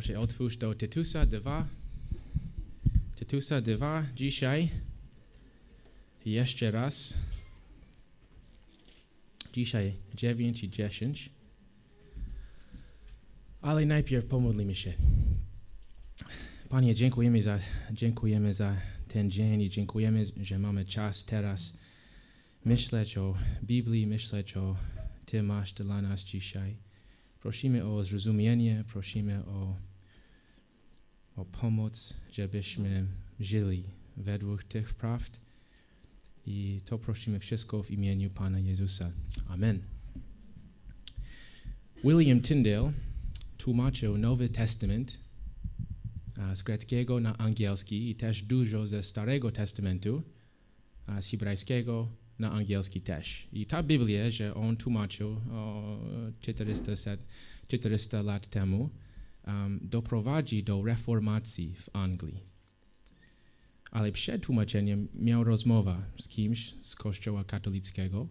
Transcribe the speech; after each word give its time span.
Proszę 0.00 0.20
otwórz 0.20 0.56
do 0.56 0.74
Tytusa 0.74 1.26
2. 1.26 1.68
Tytusa 3.16 3.60
2 3.60 4.06
dzisiaj. 4.16 4.68
Jeszcze 6.24 6.70
raz. 6.70 7.14
Dzisiaj 9.52 9.94
9 10.14 10.64
i 10.64 10.70
10. 10.70 11.30
Ale 13.60 13.86
najpierw 13.86 14.26
pomodlimy 14.26 14.74
się. 14.74 14.92
Panie, 16.68 16.94
dziękujemy 16.94 17.42
za, 17.42 17.58
dziękujemy 17.92 18.54
za 18.54 18.76
ten 19.08 19.30
dzień 19.30 19.62
i 19.62 19.70
dziękujemy, 19.70 20.26
że 20.42 20.58
mamy 20.58 20.84
czas 20.84 21.24
teraz 21.24 21.78
myśleć 22.64 23.18
o 23.18 23.36
Biblii, 23.62 24.06
myśleć 24.06 24.56
o 24.56 24.76
Ty 25.26 25.42
masz 25.42 25.72
dla 25.72 26.02
nas 26.02 26.20
dzisiaj. 26.20 26.76
Prosimy 27.40 27.84
o 27.84 28.04
zrozumienie, 28.04 28.84
prosimy 28.92 29.44
o, 29.46 29.89
o 31.40 31.44
pomoc, 31.44 32.14
żebyśmy 32.32 33.06
żyli 33.40 33.84
według 34.16 34.64
tych 34.64 34.94
prawd. 34.94 35.38
I 36.46 36.80
to 36.84 36.98
prosimy 36.98 37.38
wszystko 37.38 37.82
w 37.82 37.90
imieniu 37.90 38.30
Pana 38.30 38.58
Jezusa. 38.58 39.10
Amen. 39.48 39.80
William 42.04 42.40
Tyndale 42.40 42.92
tłumaczył 43.58 44.18
Nowy 44.18 44.48
Testament 44.48 45.18
z 46.54 46.62
greckiego 46.62 47.20
na 47.20 47.38
angielski 47.38 48.10
i 48.10 48.14
też 48.14 48.42
dużo 48.42 48.86
ze 48.86 49.02
Starego 49.02 49.52
Testamentu, 49.52 50.22
z 51.20 51.26
hebrajskiego 51.26 52.08
na 52.38 52.52
angielski 52.52 53.00
też. 53.00 53.48
I 53.52 53.66
ta 53.66 53.82
Biblia, 53.82 54.30
że 54.30 54.54
on 54.54 54.76
tłumaczył 54.76 55.30
o 55.50 55.98
400, 56.40 56.92
400 57.68 58.22
lat 58.22 58.46
temu, 58.46 58.90
um, 59.50 59.80
doprowadzi 59.82 60.64
do 60.64 60.82
reformacji 60.82 61.74
w 61.74 61.90
Anglii. 61.92 62.40
Ale 63.90 64.12
przed 64.12 64.42
tłumaczeniem 64.42 65.08
miał 65.14 65.44
rozmowę 65.44 66.02
z 66.18 66.28
kimś 66.28 66.74
z 66.80 66.96
kościoła 66.96 67.44
katolickiego 67.44 68.28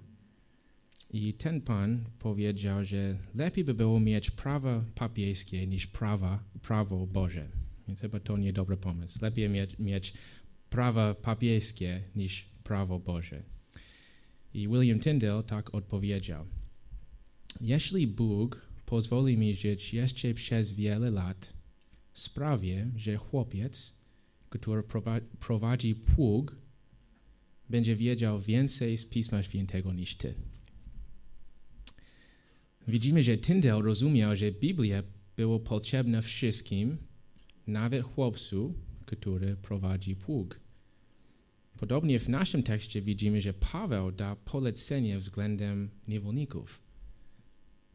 i 1.11 1.33
ten 1.33 1.61
pan 1.61 2.03
powiedział, 2.19 2.85
że 2.85 3.17
lepiej 3.35 3.63
by 3.63 3.73
było 3.73 3.99
mieć 3.99 4.31
prawo 4.31 4.83
papieskie 4.95 5.67
niż 5.67 5.87
prawa, 5.87 6.43
prawo 6.61 7.07
Boże. 7.07 7.47
Więc 7.87 8.01
chyba 8.01 8.19
to 8.19 8.37
nie 8.37 8.53
dobry 8.53 8.77
pomysł. 8.77 9.19
Lepiej 9.21 9.49
mieć, 9.49 9.79
mieć 9.79 10.13
prawo 10.69 11.15
papieskie 11.15 12.03
niż 12.15 12.49
prawo 12.63 12.99
Boże. 12.99 13.43
I 14.53 14.67
William 14.67 14.99
Tyndale 14.99 15.43
tak 15.43 15.75
odpowiedział. 15.75 16.45
Jeśli 17.61 18.07
Bóg 18.07 18.68
pozwoli 18.89 19.37
mi 19.37 19.55
żyć 19.55 19.93
jeszcze 19.93 20.33
przez 20.33 20.71
wiele 20.71 21.11
lat, 21.11 21.53
sprawię, 22.13 22.91
że 22.95 23.17
chłopiec, 23.17 23.97
który 24.49 24.83
prowadzi 25.39 25.95
pług, 25.95 26.55
będzie 27.69 27.95
wiedział 27.95 28.41
więcej 28.41 28.97
z 28.97 29.05
Pisma 29.05 29.43
Świętego 29.43 29.93
niż 29.93 30.15
ty. 30.15 30.33
Widzimy, 32.87 33.23
że 33.23 33.37
Tyndale 33.37 33.81
rozumiał, 33.81 34.35
że 34.35 34.51
Biblia 34.51 35.03
była 35.37 35.59
potrzebna 35.59 36.21
wszystkim, 36.21 36.97
nawet 37.67 38.03
chłopcu, 38.03 38.73
który 39.05 39.55
prowadzi 39.55 40.15
pług. 40.15 40.59
Podobnie 41.77 42.19
w 42.19 42.29
naszym 42.29 42.63
tekście 42.63 43.01
widzimy, 43.01 43.41
że 43.41 43.53
Paweł 43.53 44.11
da 44.11 44.35
polecenie 44.35 45.17
względem 45.17 45.89
niewolników. 46.07 46.88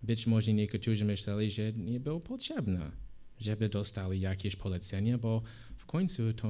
Być 0.05 0.27
może 0.27 0.53
niektórzy 0.53 1.05
myśleli, 1.05 1.51
że 1.51 1.73
nie 1.73 2.01
było 2.01 2.21
potrzebne, 2.21 2.91
żeby 3.41 3.69
dostali 3.69 4.21
jakieś 4.21 4.57
polecenie, 4.57 5.19
bo 5.19 5.43
w 5.77 5.87
końcu 5.87 6.33
to 6.33 6.49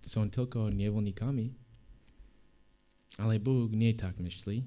są 0.00 0.30
tylko 0.30 0.70
niewolnikami. 0.70 1.54
Ale 3.18 3.40
Bóg 3.40 3.72
nie 3.72 3.94
tak 3.94 4.20
myśli. 4.20 4.64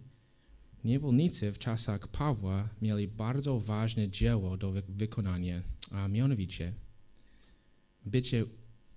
Niewolnicy 0.84 1.52
w 1.52 1.60
czasach 1.60 2.08
Pawła 2.08 2.70
mieli 2.82 3.08
bardzo 3.08 3.60
ważne 3.60 4.10
dzieło 4.10 4.58
do 4.58 4.74
wykonania, 4.90 5.62
a 5.92 6.08
mianowicie 6.08 6.74
bycie 8.06 8.46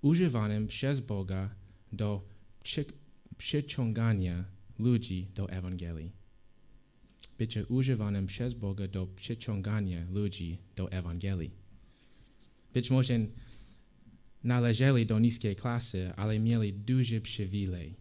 używanym 0.01 0.67
przez 0.67 0.99
Boga 0.99 1.55
do 1.91 2.27
przyciągania 3.37 4.45
ludzi 4.79 5.27
do 5.35 5.49
Ewangelii. 5.49 6.20
Bycie 7.41 7.65
używanym 7.65 8.25
przez 8.25 8.53
Boga 8.53 8.87
do 8.87 9.07
przyciągania 9.07 10.05
ludzi 10.09 10.57
do 10.75 10.91
Ewangelii. 10.91 11.51
Być 12.73 12.89
może 12.89 13.19
należeli 14.43 15.05
do 15.05 15.19
niskiej 15.19 15.55
klasy, 15.55 16.13
ale 16.15 16.39
mieli 16.39 16.73
duży 16.73 17.21
przywilej. 17.21 17.95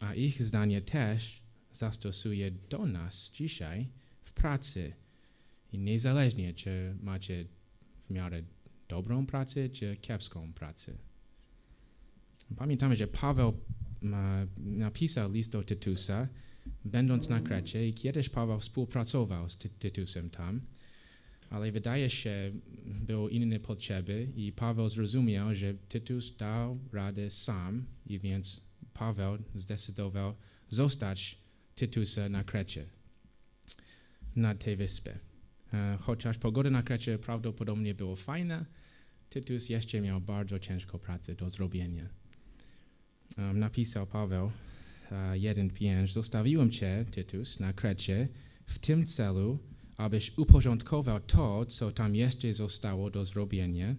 A 0.00 0.14
ich 0.14 0.42
zdanie 0.42 0.82
też 0.82 1.42
zastosuje 1.72 2.50
do 2.50 2.86
nas 2.86 3.32
dzisiaj 3.34 3.88
w 4.22 4.32
pracy. 4.32 4.92
I 5.72 5.78
niezależnie, 5.78 6.54
czy 6.54 6.96
macie 7.00 7.46
w 8.00 8.10
miarę 8.10 8.42
dobrą 8.88 9.26
pracę, 9.26 9.68
czy 9.68 9.96
kiepską 9.96 10.52
pracę. 10.52 10.92
Pamiętamy, 12.56 12.96
że 12.96 13.06
Paweł 13.06 13.60
napisał 14.58 15.32
list 15.32 15.50
do 15.50 15.62
Tytusa, 15.62 16.28
będąc 16.84 17.28
na 17.28 17.40
Krecie 17.40 17.88
i 17.88 17.94
kiedyś 17.94 18.28
Paweł 18.28 18.60
współpracował 18.60 19.48
z 19.48 19.56
Tytusem 19.56 20.30
tam, 20.30 20.60
ale 21.50 21.72
wydaje 21.72 22.10
się, 22.10 22.52
były 22.84 23.30
inne 23.30 23.60
potrzeby 23.60 24.28
i 24.36 24.52
Paweł 24.52 24.88
zrozumiał, 24.88 25.54
że 25.54 25.74
Tytus 25.74 26.36
dał 26.36 26.78
radę 26.92 27.30
sam 27.30 27.84
i 28.06 28.18
więc 28.18 28.68
Paweł 28.94 29.38
zdecydował 29.54 30.34
zostać 30.68 31.38
Tytusa 31.74 32.28
na 32.28 32.44
Krecie, 32.44 32.86
na 34.36 34.54
tej 34.54 34.76
wyspie. 34.76 35.18
E, 35.72 35.98
chociaż 36.00 36.38
pogoda 36.38 36.70
na 36.70 36.82
Krecie 36.82 37.18
prawdopodobnie 37.18 37.94
była 37.94 38.16
fajna, 38.16 38.66
Tytus 39.30 39.68
jeszcze 39.68 40.00
miał 40.00 40.20
bardzo 40.20 40.58
ciężką 40.58 40.98
pracę 40.98 41.34
do 41.34 41.50
zrobienia 41.50 42.08
um, 43.38 43.58
napisał 43.58 44.06
Paweł 44.06 44.50
1.5 45.34 46.06
Zostawiłem 46.12 46.70
Cię, 46.70 47.04
Tytus, 47.10 47.60
na 47.60 47.72
Krecie 47.72 48.28
w 48.66 48.78
tym 48.78 49.06
celu, 49.06 49.58
abyś 49.96 50.38
uporządkował 50.38 51.20
to, 51.20 51.66
co 51.66 51.92
tam 51.92 52.14
jeszcze 52.14 52.54
zostało 52.54 53.10
do 53.10 53.24
zrobienia 53.24 53.94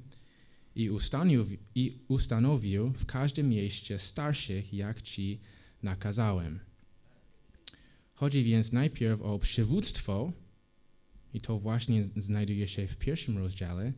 i 0.76 0.90
ustanowił, 0.90 1.58
i 1.76 2.00
ustanowił 2.08 2.94
w 2.94 3.06
każdym 3.06 3.50
mieście 3.50 4.00
starszych, 4.00 4.74
jak 4.74 5.02
Ci 5.02 5.40
nakazałem. 5.84 6.60
Chodzi 8.14 8.44
więc 8.44 8.72
najpierw 8.72 9.22
o 9.22 9.40
przywództwo, 9.40 10.32
i 11.34 11.42
to 11.42 11.60
właśnie 11.60 12.04
znajduje 12.18 12.68
się 12.68 12.88
w 12.88 12.98
pierwszym 12.98 13.38
rozdziale, 13.38 13.94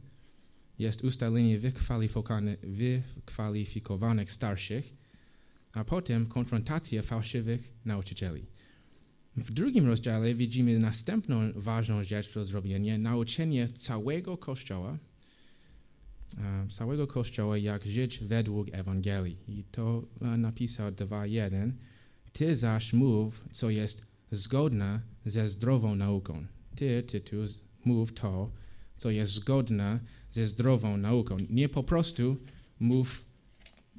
jest 0.80 1.04
ustalenie 1.04 1.60
wykwalifikowanych 2.64 4.32
starszych, 4.32 4.94
a 5.74 5.84
potem 5.84 6.26
konfrontacja 6.26 7.02
fałszywych 7.02 7.74
nauczycieli. 7.86 8.46
W 9.38 9.52
drugim 9.52 9.88
rozdziale 9.88 10.36
widzimy 10.36 10.80
następną 10.80 11.36
ważną 11.56 12.04
rzecz 12.04 12.34
do 12.34 12.46
zrobienia, 12.46 12.98
nauczenie 12.98 13.70
całego 13.70 14.38
Kościoła, 14.38 14.98
całego 16.70 17.08
Kościoła, 17.08 17.58
jak 17.58 17.86
żyć 17.86 18.20
według 18.20 18.68
Ewangelii. 18.72 19.38
I 19.48 19.64
to 19.64 20.04
napisał 20.38 20.92
2.1. 20.92 21.72
Ty 22.34 22.56
zaś 22.56 22.94
mów, 22.94 23.44
co 23.52 23.70
jest 23.70 24.06
zgodne 24.32 25.02
ze 25.26 25.50
zdrową 25.50 25.96
nauką. 25.96 26.46
Ty, 26.76 27.04
Tytus, 27.04 27.64
mów 27.86 28.14
to, 28.14 28.52
co 28.98 29.10
jest 29.10 29.32
zgodne 29.32 30.00
ze 30.32 30.46
zdrową 30.46 30.98
nauką. 30.98 31.38
Nie 31.50 31.70
po 31.70 31.84
prostu 31.84 32.38
mów 32.80 33.26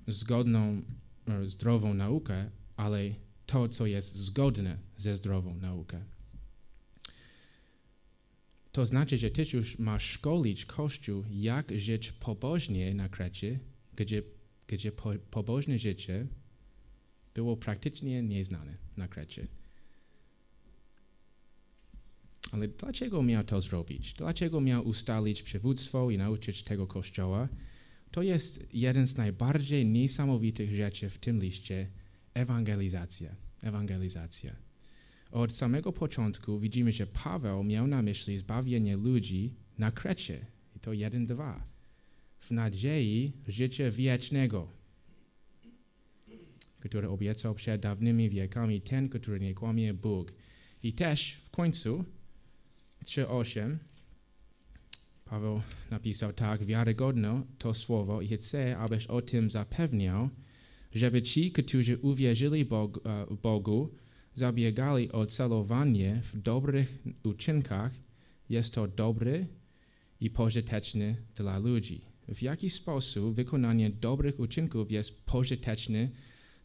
zgodną 0.06 0.82
E, 0.82 0.98
zdrową 1.46 1.94
naukę, 1.94 2.50
ale 2.76 3.14
to, 3.46 3.69
co 3.69 3.86
jest 3.86 4.16
zgodne 4.16 4.78
ze 4.96 5.16
zdrową 5.16 5.54
nauką. 5.54 6.00
To 8.72 8.86
znaczy, 8.86 9.19
że 9.19 9.30
Ty 9.30 9.44
już 9.52 9.78
masz 9.78 10.10
szkolić 10.10 10.64
Kościół, 10.64 11.25
jak 11.30 11.78
żyć 11.78 12.12
pobożnie 12.12 12.94
na 12.94 13.08
Krecie, 13.08 13.58
gdzie, 13.96 14.22
gdzie 14.66 14.92
po, 14.92 15.12
pobożne 15.30 15.78
życie 15.78 16.26
było 17.34 17.56
praktycznie 17.56 18.22
nieznane 18.22 18.76
na 18.96 19.08
Krecie. 19.08 19.46
Ale 22.52 22.69
dlaczego 22.69 23.22
miał 23.22 23.44
to 23.44 23.60
zrobić? 23.60 24.14
Dlaczego 24.14 24.60
miał 24.60 24.88
ustalić 24.88 25.42
przywództwo 25.42 26.10
i 26.10 26.19
nauczyć 26.19 26.62
tego 26.62 26.86
Kościoła? 26.86 27.48
To 28.10 28.22
jest 28.22 28.75
jeden 28.75 29.06
z 29.06 29.16
najbardziej 29.16 29.87
niesamowitych 29.87 30.75
rzeczy 30.75 31.10
w 31.10 31.19
tym 31.19 31.40
liście 31.40 31.88
ewangelizacja. 32.34 33.37
Ewangelizacja. 33.62 34.56
Od 35.31 35.52
samego 35.52 35.93
początku 35.93 36.58
widzimy, 36.58 36.93
że 36.93 37.06
Paweł 37.06 37.64
miał 37.64 37.87
na 37.87 38.02
myśli 38.02 38.38
zbawienie 38.38 38.96
ludzi 38.96 39.55
na 39.78 39.93
Krecie. 39.93 40.46
I 40.76 40.81
to 40.81 40.93
jeden, 40.93 41.26
dwa. 41.26 41.64
w 42.38 42.50
nadziei 42.50 43.32
życia 43.49 43.90
wiecznego, 43.90 44.69
które 46.81 47.11
obiecał 47.11 47.54
przed 47.54 47.81
dawnymi 47.81 48.31
wiekami 48.31 48.81
ten, 48.81 49.08
który 49.08 49.40
nie 49.40 49.54
kłamie 49.54 49.94
Bóg. 49.94 50.32
I 50.82 50.93
też 50.93 51.40
w 51.44 51.50
końcu 51.50 52.04
3.8 53.04 53.76
Paweł 55.30 55.60
napisał 55.90 56.32
tak, 56.32 56.64
wiarygodne 56.64 57.42
to 57.58 57.75
słowo 57.75 58.22
i 58.22 58.28
chcę, 58.28 58.78
abyś 58.78 59.06
o 59.06 59.22
tym 59.22 59.50
zapewniał, 59.50 60.28
żeby 60.94 61.22
ci, 61.22 61.52
którzy 61.52 61.98
uwierzyli 61.98 62.64
Bogu, 62.64 63.00
Bogu 63.42 63.94
zabiegali 64.34 65.12
o 65.12 65.26
celowanie 65.26 66.20
w 66.25 66.38
dobrych 66.42 67.02
uczynkach, 67.25 67.92
jest 68.48 68.75
to 68.75 68.88
dobre 68.88 69.46
i 70.20 70.30
pożyteczne 70.30 71.16
dla 71.34 71.58
ludzi. 71.58 72.00
W 72.28 72.42
jaki 72.42 72.70
sposób 72.70 73.34
wykonanie 73.34 73.90
dobrych 73.90 74.40
uczynków 74.40 74.92
jest 74.92 75.26
pożyteczne 75.26 76.08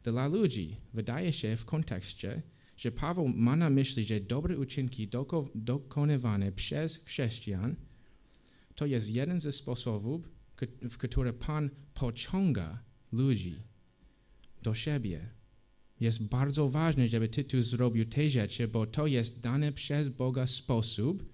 dla 0.03 0.27
ludzi? 0.27 0.77
Wydaje 0.93 1.33
się 1.33 1.55
w 1.55 1.65
kontekście, 1.65 2.41
że 2.77 2.91
Paweł 2.91 3.27
ma 3.27 3.55
na 3.55 3.69
myśli, 3.69 4.05
że 4.05 4.19
dobre 4.19 4.57
uczynki 4.57 5.09
dokonywane 5.55 6.51
przez 6.51 6.97
chrześcijan 6.97 7.75
to 8.75 8.85
jest 8.85 9.09
jeden 9.09 9.39
ze 9.39 9.51
sposobów, 9.51 10.29
w 10.81 10.97
który 10.97 11.33
Pan 11.33 11.69
pociąga 11.93 12.83
ludzi 13.11 13.55
do 14.63 14.73
siebie. 14.73 15.29
Jest 15.99 16.23
bardzo 16.27 16.69
ważne, 16.69 17.07
żeby 17.07 17.29
Tytus 17.29 17.65
zrobił 17.65 18.05
te 18.05 18.29
rzeczy, 18.29 18.67
bo 18.67 18.85
to 18.85 19.07
jest 19.07 19.39
dany 19.39 19.71
przez 19.71 20.09
Boga 20.09 20.47
sposób, 20.47 21.33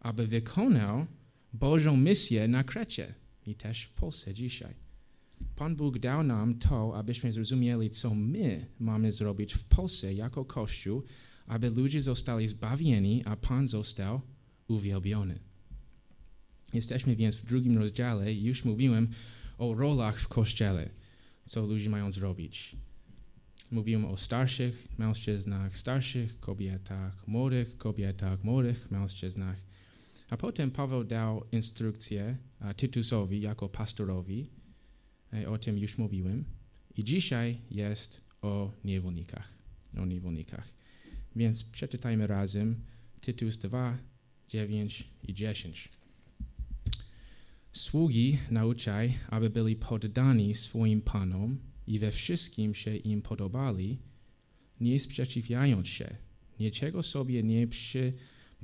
aby 0.00 0.26
wykonał 0.26 1.06
Bożą 1.52 1.96
misję 1.96 2.48
na 2.48 2.64
Krecie 2.64 3.14
i 3.46 3.54
też 3.54 3.82
w 3.82 3.92
Polsce 3.92 4.34
dzisiaj. 4.34 4.74
Pan 5.56 5.76
Bóg 5.76 5.98
dał 5.98 6.22
nam 6.22 6.58
to, 6.58 6.96
abyśmy 6.96 7.32
zrozumieli, 7.32 7.90
co 7.90 8.14
my 8.14 8.66
mamy 8.78 9.12
zrobić 9.12 9.54
w 9.54 9.64
Polsce 9.64 10.14
jako 10.14 10.44
Kościół, 10.44 11.02
aby 11.46 11.70
ludzie 11.70 12.02
zostali 12.02 12.48
zbawieni, 12.48 13.24
a 13.24 13.36
Pan 13.36 13.68
został 13.68 14.20
uwielbiony. 14.68 15.49
Jesteśmy 16.74 17.16
więc 17.16 17.36
w 17.36 17.46
drugim 17.46 17.78
rozdziale 17.78 18.32
i 18.32 18.44
już 18.44 18.64
mówiłem 18.64 19.08
o 19.58 19.74
rolach 19.74 20.20
w 20.20 20.28
Kościele, 20.28 20.90
co 21.44 21.66
ludzie 21.66 21.90
mają 21.90 22.12
zrobić. 22.12 22.76
Mówiłem 23.70 24.04
o 24.04 24.16
starszych 24.16 24.88
mężczyznach, 24.98 25.76
starszych 25.76 26.40
kobietach, 26.40 27.28
młodych 27.28 27.76
kobietach, 27.76 28.44
młodych 28.44 28.90
mężczyznach. 28.90 29.56
A 30.30 30.36
potem 30.36 30.70
Paweł 30.70 31.04
dał 31.04 31.44
instrukcję 31.52 32.36
Tytusowi 32.76 33.40
jako 33.40 33.68
pastorowi, 33.68 34.46
e, 35.32 35.48
o 35.48 35.58
tym 35.58 35.78
już 35.78 35.98
mówiłem. 35.98 36.44
I 36.96 37.04
dzisiaj 37.04 37.58
jest 37.70 38.20
o 38.42 38.72
niewolnikach. 38.84 39.54
O 39.98 40.06
niewolnikach. 40.06 40.68
Więc 41.36 41.64
przeczytajmy 41.64 42.26
razem 42.26 42.76
Tytus 43.20 43.58
2, 43.58 43.98
9 44.48 45.08
i 45.22 45.34
10. 45.34 45.88
Sługi 47.72 48.38
nauczaj, 48.50 49.14
aby 49.28 49.50
byli 49.50 49.76
poddani 49.76 50.54
swoim 50.54 51.00
panom 51.00 51.58
i 51.86 51.98
we 51.98 52.10
wszystkim 52.10 52.74
się 52.74 52.96
im 52.96 53.22
podobali, 53.22 53.98
nie 54.80 54.98
sprzeciwiając 54.98 55.88
się, 55.88 56.16
niczego 56.60 57.02
sobie 57.02 57.42
nie 57.42 57.66
przy, 57.66 58.12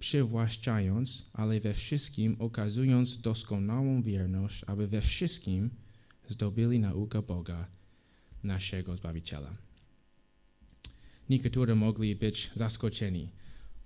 przywłaszczając, 0.01 1.31
ale 1.33 1.61
we 1.61 1.75
wszystkim 1.75 2.37
okazując 2.39 3.21
doskonałą 3.21 4.03
wierność, 4.03 4.65
aby 4.67 4.87
we 4.87 5.01
wszystkim 5.01 5.71
zdobyli 6.29 6.79
naukę 6.79 7.23
Boga, 7.23 7.67
naszego 8.43 8.97
Zbawiciela. 8.97 9.57
Niektórzy 11.31 11.75
mogli 11.75 12.17
być 12.17 12.51
zaskoczeni. 12.55 13.29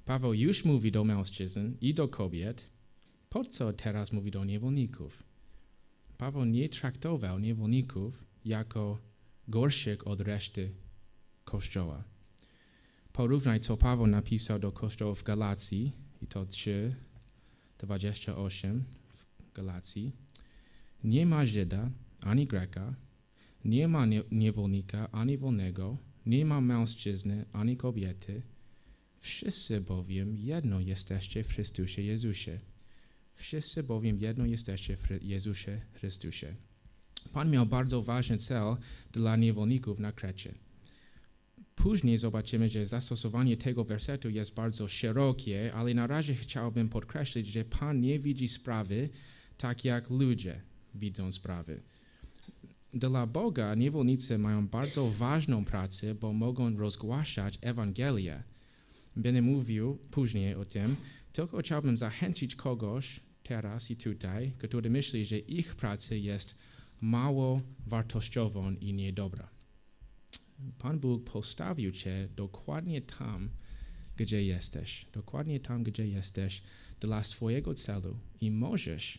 Paweł 0.05 0.35
już 0.35 0.65
mówi 0.65 0.93
do 0.93 1.05
mężczyzn 1.05 1.73
i 1.81 1.95
do 1.95 2.09
kobiet, 2.09 2.71
po 3.31 3.45
co 3.45 3.73
teraz 3.73 4.13
mówi 4.13 4.31
do 4.31 4.45
niewolników? 4.45 5.23
Paweł 6.19 6.45
nie 6.45 6.69
traktował 6.69 7.39
niewolników 7.39 8.25
jako 8.45 8.99
gorszych 9.49 10.07
od 10.07 10.21
reszty 10.21 10.73
Kościoła. 11.45 12.05
Porównaj, 13.13 13.61
co 13.61 13.77
Paweł 13.77 14.07
napisał 14.07 14.59
do 14.59 14.73
Kościoła 14.73 15.15
w 15.15 15.23
Galacji, 15.23 15.93
i 16.23 16.27
to 16.27 16.47
3, 16.47 16.95
28 17.79 18.85
w 19.41 19.53
Galacji. 19.53 20.13
Nie 21.05 21.27
ma 21.27 21.47
Żyda, 21.47 21.91
ani 22.21 22.47
Greka, 22.47 22.95
nie 23.65 23.89
ma 23.89 24.07
niewolnika, 24.31 25.11
ani 25.11 25.39
wolnego, 25.39 25.97
nie 26.27 26.45
ma 26.45 26.61
mężczyzny, 26.61 27.45
ani 27.53 27.77
kobiety. 27.77 28.43
Wszyscy 29.19 29.81
bowiem 29.81 30.37
jedno 30.37 30.81
jesteście 30.81 31.45
w 31.45 31.49
Chrystusie 31.49 32.03
Jezusie. 32.03 32.61
Wszyscy 33.41 33.83
bowiem 33.83 34.19
jedno 34.19 34.47
jesteście 34.47 34.97
w 34.97 35.23
Jezusie 35.23 35.81
Chrystusie. 35.93 36.55
Pan 37.33 37.51
miał 37.51 37.67
bardzo 37.67 38.03
ważny 38.03 38.39
cel 38.39 38.77
dla 39.13 39.37
niewolników 39.37 40.01
na 40.01 40.13
Krecie. 40.13 40.55
Później 41.75 42.19
zobaczymy, 42.19 42.69
że 42.69 42.87
zastosowanie 42.87 43.57
tego 43.57 43.85
wersetu 43.85 44.31
jest 44.31 44.55
bardzo 44.55 44.89
szerokie, 44.89 45.75
ale 45.75 45.95
na 45.95 46.07
razie 46.07 46.35
chciałbym 46.35 46.89
podkreślić, 46.89 47.47
że 47.47 47.65
Pan 47.65 48.01
nie 48.01 48.19
widzi 48.19 48.49
sprawy 48.49 49.09
tak, 49.59 49.85
jak 49.85 50.11
ludzie 50.11 50.61
widzą 50.95 51.33
sprawy. 51.33 51.81
Dla 52.95 53.27
Boga 53.27 53.75
niewolnicy 53.75 54.39
mają 54.39 54.69
bardzo 54.69 55.11
ważną 55.11 55.65
pracę, 55.65 56.15
bo 56.15 56.33
mogą 56.33 56.77
rozgłaszać 56.77 57.59
Ewangelię. 57.61 58.43
Będę 59.17 59.43
mówił 59.43 59.99
później 60.11 60.55
o 60.55 60.65
tym, 60.65 60.97
tylko 61.33 61.59
chciałbym 61.59 61.97
zachęcić 61.97 62.57
kogoś 62.57 63.21
teraz 63.51 63.91
i 63.91 63.97
tutaj, 63.97 64.53
który 64.59 64.91
myśli, 64.91 65.27
że 65.27 65.39
ich 65.39 65.77
praca 65.77 66.15
jest 66.15 66.55
mało 67.01 67.61
wartościową 67.87 68.73
i 68.73 68.95
niedobra. 68.95 69.51
Pan 70.79 71.01
Bóg 71.01 71.31
postawił 71.31 71.93
cię 71.93 72.29
dokładnie 72.37 73.03
tam, 73.03 73.51
gdzie 74.17 74.45
jesteś, 74.45 75.07
dokładnie 75.13 75.61
tam, 75.61 75.83
gdzie 75.83 76.09
jesteś, 76.09 76.63
dla 77.01 77.23
swojego 77.23 77.75
celu 77.75 78.19
i 78.41 78.51
możesz 78.51 79.19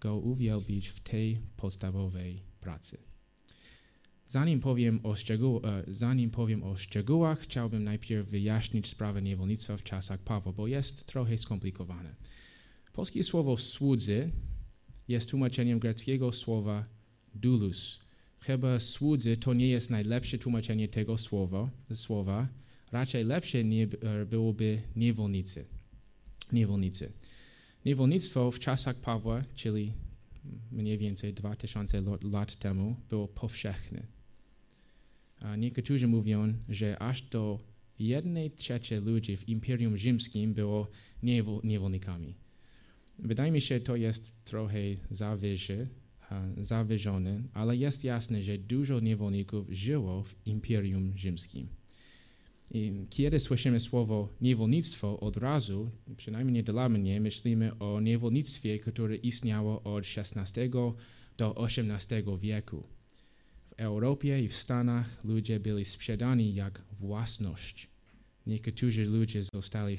go 0.00 0.16
uwielbić 0.16 0.88
w 0.88 1.00
tej 1.00 1.40
podstawowej 1.56 2.42
pracy. 2.60 2.98
Zanim 4.28 4.60
powiem, 4.60 5.00
o 5.02 5.14
szczegół, 5.14 5.60
e, 5.64 5.84
zanim 5.88 6.30
powiem 6.30 6.62
o 6.62 6.76
szczegółach, 6.76 7.40
chciałbym 7.40 7.84
najpierw 7.84 8.28
wyjaśnić 8.28 8.86
sprawę 8.86 9.22
niewolnictwa 9.22 9.76
w 9.76 9.82
czasach 9.82 10.20
Pawła, 10.20 10.52
bo 10.52 10.66
jest 10.66 11.04
trochę 11.04 11.38
skomplikowane. 11.38 12.14
Polskie 12.98 13.24
słowo 13.24 13.56
słudzy 13.56 14.30
jest 15.08 15.30
tłumaczeniem 15.30 15.78
greckiego 15.78 16.32
słowa 16.32 16.84
dulus. 17.34 18.00
Chyba 18.40 18.80
słudzy 18.80 19.36
to 19.36 19.54
nie 19.54 19.68
jest 19.68 19.90
najlepsze 19.90 20.38
tłumaczenie 20.38 20.88
tego 20.88 21.18
słowa, 21.18 21.70
słowa. 21.94 22.48
raczej 22.92 23.24
lepsze 23.24 23.64
nie, 23.64 23.82
e, 23.82 24.26
byłoby 24.26 24.82
niewolnicy. 24.96 25.66
Niewolnicy. 26.52 27.12
Niewolnictwo 27.84 28.50
w 28.50 28.58
czasach 28.58 28.96
Pawła, 28.96 29.44
czyli 29.54 29.92
mniej 30.72 30.98
więcej 30.98 31.34
2000 31.34 32.02
lat 32.22 32.56
temu, 32.56 32.96
było 33.10 33.28
powszechne. 33.28 34.06
A 35.40 35.56
niektórzy 35.56 36.08
mówią, 36.08 36.54
że 36.68 36.98
aż 37.02 37.22
do 37.22 37.58
jednej 37.98 38.50
trzeciej 38.50 39.00
ludzi 39.00 39.36
w 39.36 39.48
Imperium 39.48 39.96
Rzymskim 39.96 40.54
było 40.54 40.88
niewolnikami. 41.64 42.47
Wydaje 43.18 43.52
mi 43.52 43.60
się, 43.60 43.80
to 43.80 43.96
jest 43.96 44.44
trochę 44.44 44.78
zawyżone, 45.10 45.86
zawyżone, 46.60 47.42
ale 47.52 47.76
jest 47.76 48.04
jasne, 48.04 48.42
że 48.42 48.58
dużo 48.58 49.00
niewolników 49.00 49.66
żyło 49.70 50.22
w 50.22 50.46
Imperium 50.46 51.18
Rzymskim. 51.18 51.68
I 52.70 53.06
kiedy 53.10 53.40
słyszymy 53.40 53.80
słowo 53.80 54.28
niewolnictwo, 54.40 55.20
od 55.20 55.36
razu, 55.36 55.90
przynajmniej 56.16 56.64
dla 56.64 56.88
mnie, 56.88 57.20
myślimy 57.20 57.78
o 57.78 58.00
niewolnictwie, 58.00 58.78
które 58.78 59.16
istniało 59.16 59.82
od 59.82 60.04
XVI 60.16 60.70
do 61.36 61.66
XVIII 61.66 62.38
wieku. 62.40 62.82
W 63.68 63.72
Europie 63.76 64.42
i 64.42 64.48
w 64.48 64.56
Stanach 64.56 65.24
ludzie 65.24 65.60
byli 65.60 65.84
sprzedani 65.84 66.54
jak 66.54 66.84
własność. 66.92 67.88
Niektórzy 68.46 69.04
ludzie 69.06 69.42
zostali 69.54 69.98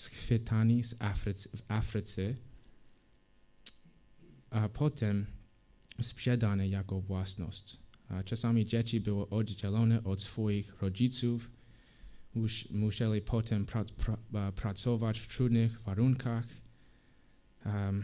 schwytani, 0.00 0.84
z 0.84 0.94
Afrycy, 0.98 1.48
w 1.56 1.62
Afryce, 1.68 2.34
a 4.50 4.68
potem 4.68 5.26
sprzedane 6.02 6.68
jako 6.68 7.00
własność. 7.00 7.76
A 8.08 8.22
czasami 8.22 8.66
dzieci 8.66 9.00
były 9.00 9.28
oddzielone 9.28 10.04
od 10.04 10.22
swoich 10.22 10.82
rodziców, 10.82 11.50
mus, 12.34 12.70
musieli 12.70 13.22
potem 13.22 13.66
pra, 13.66 13.84
pra, 13.84 14.52
pracować 14.52 15.18
w 15.18 15.36
trudnych 15.36 15.82
warunkach. 15.82 16.46
Um, 17.64 18.02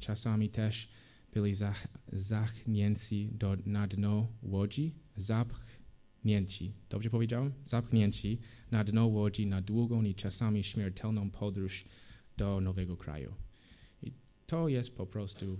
czasami 0.00 0.48
też 0.48 0.88
byli 1.34 1.54
zach, 1.54 1.88
zachnięci 2.12 3.28
do, 3.32 3.56
na 3.66 3.86
dno 3.86 4.28
łodzi, 4.42 4.94
zapchnięci, 6.26 6.72
dobrze 6.90 7.10
powiedziałem? 7.10 7.52
Zapchnięci 7.64 8.38
na 8.70 8.84
dno 8.84 9.06
łodzi 9.06 9.46
na 9.46 9.62
długą 9.62 10.02
i 10.02 10.14
czasami 10.14 10.64
śmiertelną 10.64 11.30
podróż 11.30 11.84
do 12.36 12.60
nowego 12.60 12.96
kraju. 12.96 13.34
I 14.02 14.12
to 14.46 14.68
jest 14.68 14.96
po 14.96 15.06
prostu 15.06 15.58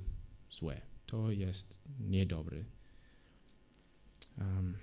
złe. 0.50 0.80
To 1.06 1.30
jest 1.30 1.78
niedobre. 2.00 2.64
Um, 4.38 4.76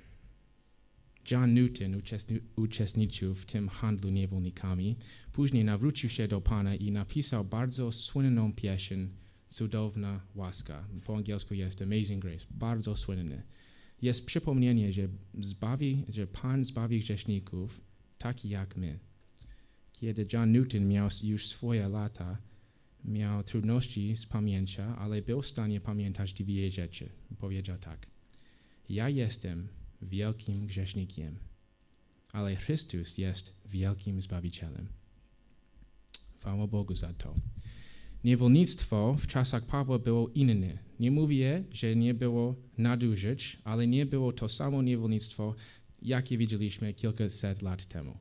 John 1.31 1.53
Newton 1.53 1.95
uczestni 1.95 2.39
uczestniczył 2.55 3.33
w 3.33 3.45
tym 3.45 3.69
handlu 3.69 4.09
niewolnikami. 4.09 4.95
Później 5.31 5.63
nawrócił 5.63 6.09
się 6.09 6.27
do 6.27 6.41
Pana 6.41 6.75
i 6.75 6.91
napisał 6.91 7.45
bardzo 7.45 7.91
słynną 7.91 8.53
pieśń 8.53 9.07
Cudowna 9.49 10.21
łaska. 10.35 10.87
Po 11.05 11.17
angielsku 11.17 11.53
jest 11.53 11.81
Amazing 11.81 12.21
Grace. 12.21 12.45
Bardzo 12.49 12.95
słynny. 12.95 13.43
Jest 14.03 14.25
przypomnienie, 14.25 14.93
że, 14.93 15.07
zbawi, 15.39 16.05
że 16.09 16.27
Pan 16.27 16.65
zbawi 16.65 16.99
grzeszników 16.99 17.81
tak 18.17 18.45
jak 18.45 18.77
my. 18.77 18.99
Kiedy 19.93 20.27
John 20.33 20.51
Newton 20.51 20.87
miał 20.87 21.09
już 21.23 21.47
swoje 21.47 21.89
lata, 21.89 22.37
miał 23.05 23.43
trudności 23.43 24.15
z 24.17 24.25
pamięcia, 24.25 24.97
ale 24.97 25.21
był 25.21 25.41
w 25.41 25.47
stanie 25.47 25.81
pamiętać 25.81 26.33
dwie 26.33 26.71
rzeczy. 26.71 27.09
Powiedział 27.39 27.77
tak. 27.77 28.07
Ja 28.89 29.09
jestem 29.09 29.67
wielkim 30.01 30.67
grzesznikiem, 30.67 31.37
ale 32.33 32.55
Chrystus 32.55 33.17
jest 33.17 33.53
wielkim 33.65 34.21
Zbawicielem. 34.21 34.87
Chwała 36.39 36.67
Bogu 36.67 36.95
za 36.95 37.13
to. 37.13 37.35
Niewolnictwo 38.23 39.15
w 39.19 39.27
czasach 39.27 39.65
Pawła 39.65 39.99
było 39.99 40.29
inne. 40.29 40.77
Nie 40.99 41.11
mówię, 41.11 41.63
że 41.71 41.95
nie 41.95 42.13
było 42.13 42.55
nadużyć, 42.77 43.59
ale 43.63 43.87
nie 43.87 44.05
było 44.05 44.33
to 44.33 44.49
samo 44.49 44.81
niewolnictwo, 44.81 45.55
jakie 46.01 46.37
widzieliśmy 46.37 46.93
kilkaset 46.93 47.61
lat 47.61 47.85
temu. 47.85 48.17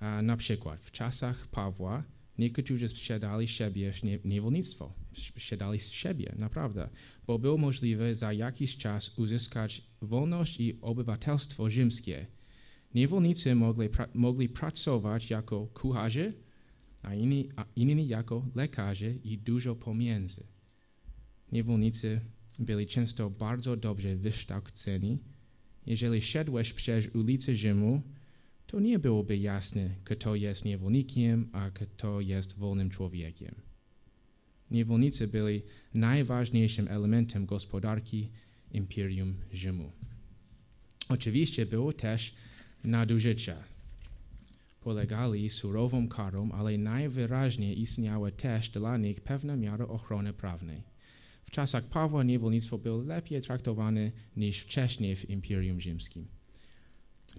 A 0.00 0.22
na 0.22 0.36
przykład 0.36 0.80
w 0.80 0.90
czasach 0.90 1.46
Pawła 1.46 2.04
niektórzy 2.38 2.88
sprzedali 2.88 3.48
siebie 3.48 3.92
w 3.92 4.24
niewolnictwo. 4.24 4.92
Sprzedali 5.12 5.80
siebie, 5.80 6.34
naprawdę, 6.38 6.88
bo 7.26 7.38
było 7.38 7.58
możliwe 7.58 8.14
za 8.14 8.32
jakiś 8.32 8.76
czas 8.76 9.18
uzyskać 9.18 9.82
wolność 10.02 10.60
i 10.60 10.78
obywatelstwo 10.80 11.70
rzymskie. 11.70 12.26
Niewolnicy 12.94 13.54
mogli, 13.54 13.88
pra 13.88 14.08
mogli 14.14 14.48
pracować 14.48 15.30
jako 15.30 15.66
kucharze, 15.66 16.32
a 17.02 17.14
inni, 17.14 17.48
a 17.56 17.64
inni 17.76 18.08
jako 18.08 18.46
lekarze 18.54 19.14
i 19.14 19.38
dużo 19.38 19.74
pomiędzy. 19.76 20.46
Niewolnicy 21.52 22.20
byli 22.58 22.86
często 22.86 23.30
bardzo 23.30 23.76
dobrze 23.76 24.16
wykształceni. 24.16 25.18
Jeżeli 25.86 26.22
szedłeś 26.22 26.72
przez 26.72 27.14
ulicę 27.14 27.56
Rzymu, 27.56 28.02
to 28.66 28.80
nie 28.80 28.98
byłoby 28.98 29.38
jasne, 29.38 29.90
kto 30.04 30.34
jest 30.34 30.64
niewolnikiem, 30.64 31.48
a 31.52 31.70
kto 31.70 32.20
jest 32.20 32.58
wolnym 32.58 32.90
człowiekiem. 32.90 33.54
Niewolnicy 34.70 35.28
byli 35.28 35.62
najważniejszym 35.94 36.88
elementem 36.88 37.46
gospodarki 37.46 38.30
Imperium 38.72 39.34
Rzymu. 39.52 39.92
Oczywiście 41.08 41.66
było 41.66 41.92
też 41.92 42.34
nadużycia. 42.84 43.56
Polegali 44.80 45.50
surową 45.50 46.08
karą, 46.08 46.50
ale 46.52 46.78
najwyraźniej 46.78 47.80
istniała 47.80 48.30
też 48.30 48.68
dla 48.68 48.96
nich 48.96 49.20
pewna 49.20 49.56
miara 49.56 49.88
ochrony 49.88 50.32
prawnej. 50.32 50.78
W 51.44 51.50
czasach 51.50 51.84
Pawła 51.84 52.22
niewolnictwo 52.22 52.78
było 52.78 53.02
lepiej 53.02 53.40
traktowane 53.40 54.12
niż 54.36 54.58
wcześniej 54.58 55.16
w 55.16 55.30
Imperium 55.30 55.80
Rzymskim. 55.80 56.26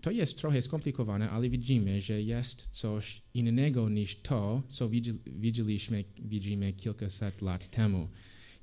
To 0.01 0.11
jest 0.11 0.37
trochę 0.37 0.61
skomplikowane, 0.61 1.29
ale 1.29 1.49
widzimy, 1.49 2.01
że 2.01 2.21
jest 2.21 2.67
coś 2.71 3.21
innego 3.33 3.89
niż 3.89 4.15
to, 4.15 4.63
co 4.67 4.89
widzieliśmy, 5.25 6.03
widzimy 6.19 6.73
kilkaset 6.73 7.41
lat 7.41 7.69
temu. 7.69 8.09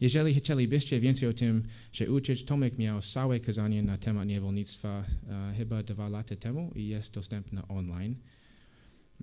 Jeżeli 0.00 0.34
chcielibyście 0.34 1.00
więcej 1.00 1.28
o 1.28 1.32
tym 1.32 1.62
że 1.92 2.10
uczyć, 2.10 2.44
Tomek 2.44 2.78
miał 2.78 3.02
całe 3.02 3.40
kazanie 3.40 3.82
na 3.82 3.98
temat 3.98 4.28
niewolnictwa 4.28 5.04
uh, 5.22 5.56
chyba 5.56 5.82
dwa 5.82 6.08
lata 6.08 6.36
temu 6.36 6.72
i 6.76 6.88
jest 6.88 7.14
dostępne 7.14 7.68
online. 7.68 8.16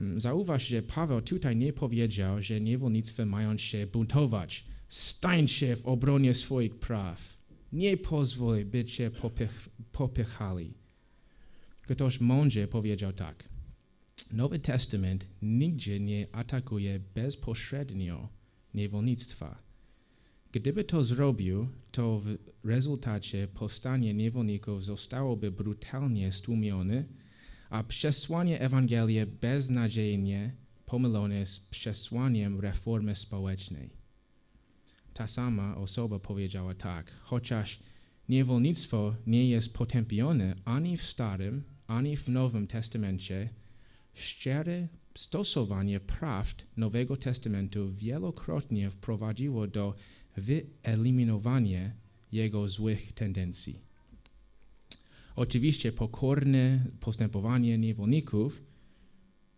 Um, 0.02 0.22
zauważ, 0.22 0.68
że 0.68 0.82
Paweł 0.82 1.22
tutaj 1.22 1.56
nie 1.56 1.74
powiedział, 1.74 2.42
że 2.42 2.62
niewolnictwo 2.62 3.26
mają 3.26 3.58
się 3.58 3.88
buntować. 3.88 4.66
Stań 4.90 5.48
się 5.48 5.76
w 5.76 5.86
obronie 5.86 6.34
swoich 6.34 6.76
praw. 6.76 7.38
Nie 7.72 7.98
pozwól, 7.98 8.66
by 8.66 8.86
cię 8.86 9.12
popych, 9.12 9.70
popychali. 9.92 10.74
Ktoś 11.82 12.22
mądrze 12.22 12.68
powiedział 12.68 13.14
tak. 13.14 13.50
Nowy 14.32 14.60
Testament 14.60 15.28
nigdzie 15.42 16.00
nie 16.00 16.28
atakuje 16.32 17.00
bezpośrednio 17.00 18.30
niewolnictwa. 18.74 19.64
Gdyby 20.52 20.84
to 20.84 21.04
zrobił, 21.04 21.68
to 21.92 22.20
w 22.20 22.38
rezultacie 22.64 23.48
powstanie 23.48 24.14
niewolników 24.14 24.84
zostałoby 24.84 25.52
brutalnie 25.52 26.32
stłumione, 26.32 27.04
a 27.76 27.84
przesłanie 27.84 28.60
Ewangelii 28.60 29.26
beznadziejnie 29.26 30.56
pomylone 30.86 31.46
z 31.46 31.60
przesłaniem 31.60 32.60
reformy 32.60 33.16
społecznej. 33.16 33.90
Ta 35.14 35.28
sama 35.28 35.78
osoba 35.78 36.20
powiedziała 36.20 36.74
tak, 36.76 37.12
chociaż 37.12 37.80
niewolnictwo 38.30 39.16
nie 39.28 39.50
jest 39.50 39.74
potępione 39.74 40.56
ani 40.66 40.98
w 40.98 41.04
Starym, 41.04 41.64
ani 41.88 42.18
w 42.18 42.28
Nowym 42.30 42.68
Testamencie, 42.68 43.50
szczere 44.14 44.88
stosowanie 45.16 46.00
prawd 46.00 46.64
Nowego 46.78 47.18
Testamentu 47.18 47.94
wielokrotnie 47.94 48.92
wprowadziło 48.92 49.68
do 49.68 49.96
wyeliminowania 50.38 51.92
jego 52.32 52.68
złych 52.68 53.14
tendencji. 53.14 53.82
Oczywiście 55.36 55.92
pokorne 55.92 56.86
postępowanie 57.00 57.78
niewolników 57.78 58.64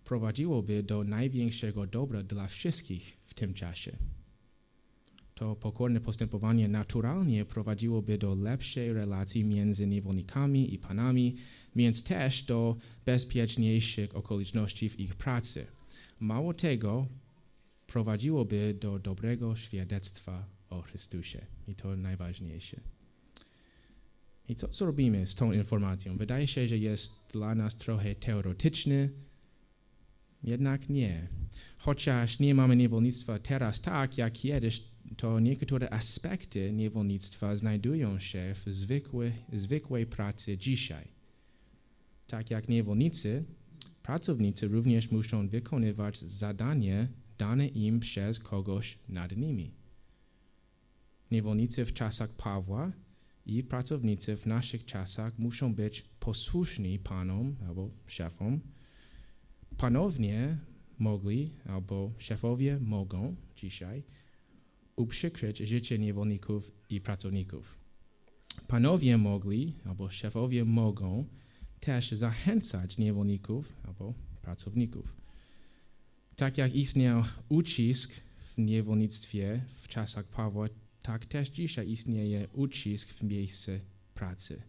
prowadziłoby 0.03 0.83
do 0.83 1.03
największego 1.03 1.87
dobra 1.87 2.23
dla 2.23 2.47
wszystkich 2.47 3.17
w 3.25 3.33
tym 3.33 3.53
czasie. 3.53 3.97
To 5.35 5.55
pokorne 5.55 6.01
postępowanie 6.01 6.67
naturalnie 6.67 7.45
prowadziłoby 7.45 8.17
do 8.17 8.35
lepszej 8.35 8.93
relacji 8.93 9.43
między 9.43 9.87
niewolnikami 9.87 10.73
i 10.73 10.79
panami, 10.79 11.35
więc 11.75 12.03
też 12.03 12.43
do 12.43 12.75
bezpieczniejszych 13.05 14.15
okoliczności 14.15 14.89
w 14.89 14.99
ich 14.99 15.15
pracy. 15.15 15.67
Mało 16.19 16.53
tego, 16.53 17.07
prowadziłoby 17.87 18.77
do 18.81 18.99
dobrego 18.99 19.55
świadectwa 19.55 20.45
o 20.69 20.81
Chrystusie. 20.81 21.45
I 21.67 21.75
to 21.75 21.95
najważniejsze. 21.95 22.96
I 24.49 24.55
co, 24.55 24.67
co 24.67 24.85
robimy 24.85 25.27
z 25.27 25.35
tą 25.35 25.51
informacją? 25.51 26.17
Wydaje 26.17 26.47
się, 26.47 26.67
że 26.67 26.77
jest 26.77 27.13
dla 27.33 27.55
nas 27.55 27.75
trochę 27.75 28.15
teoretyczny, 28.15 29.09
jednak 30.43 30.89
nie. 30.89 31.27
Chociaż 31.77 32.39
nie 32.39 32.55
mamy 32.55 32.75
niewolnictwa 32.75 33.39
teraz 33.39 33.81
tak 33.81 34.17
jak 34.17 34.33
kiedyś, 34.33 34.83
to 35.17 35.39
niektóre 35.39 35.89
aspekty 35.89 36.73
niewolnictwa 36.73 37.55
znajdują 37.55 38.19
się 38.19 38.53
w 38.55 38.73
zwykłej, 38.73 39.31
zwykłej 39.53 40.05
pracy 40.05 40.57
dzisiaj. 40.57 41.07
Tak 42.27 42.51
jak 42.51 42.69
niewolnicy, 42.69 43.43
pracownicy 44.03 44.67
również 44.67 45.11
muszą 45.11 45.47
wykonywać 45.47 46.19
zadanie 46.19 47.07
dane 47.37 47.67
im 47.67 47.99
przez 47.99 48.39
kogoś 48.39 48.97
nad 49.09 49.37
nimi. 49.37 49.71
Niewolnicy 51.31 51.85
w 51.85 51.93
czasach 51.93 52.29
Pawła 52.35 52.91
i 53.47 53.63
pracownicy 53.63 54.37
w 54.37 54.45
naszych 54.45 54.85
czasach 54.85 55.39
muszą 55.39 55.75
być 55.75 56.01
posłuszni 56.01 56.99
panom 56.99 57.55
albo 57.67 57.89
szefom. 58.07 58.59
Panownie 59.77 60.57
mogli 60.97 61.53
albo 61.65 62.13
szefowie 62.17 62.79
mogą 62.79 63.35
dzisiaj 63.55 64.03
uprzykryć 64.95 65.57
życie 65.57 65.99
niewolników 65.99 66.71
i 66.89 67.01
pracowników. 67.01 67.77
Panowie 68.67 69.17
mogli 69.17 69.73
albo 69.85 70.09
szefowie 70.09 70.65
mogą 70.65 71.25
też 71.79 72.11
zachęcać 72.11 72.97
niewolników 72.97 73.75
albo 73.83 74.13
pracowników. 74.41 75.15
Tak 76.35 76.57
jak 76.57 76.75
istniał 76.75 77.23
ucisk 77.49 78.11
w 78.37 78.57
niewolnictwie 78.57 79.65
w 79.75 79.87
czasach 79.87 80.27
Pawła, 80.27 80.67
tak 81.07 81.25
też 81.25 81.49
dzisiaj 81.49 81.89
istnieje 81.89 82.47
ucisk 82.53 83.09
w 83.09 83.23
miejsce 83.23 83.79
pracy. 84.13 84.61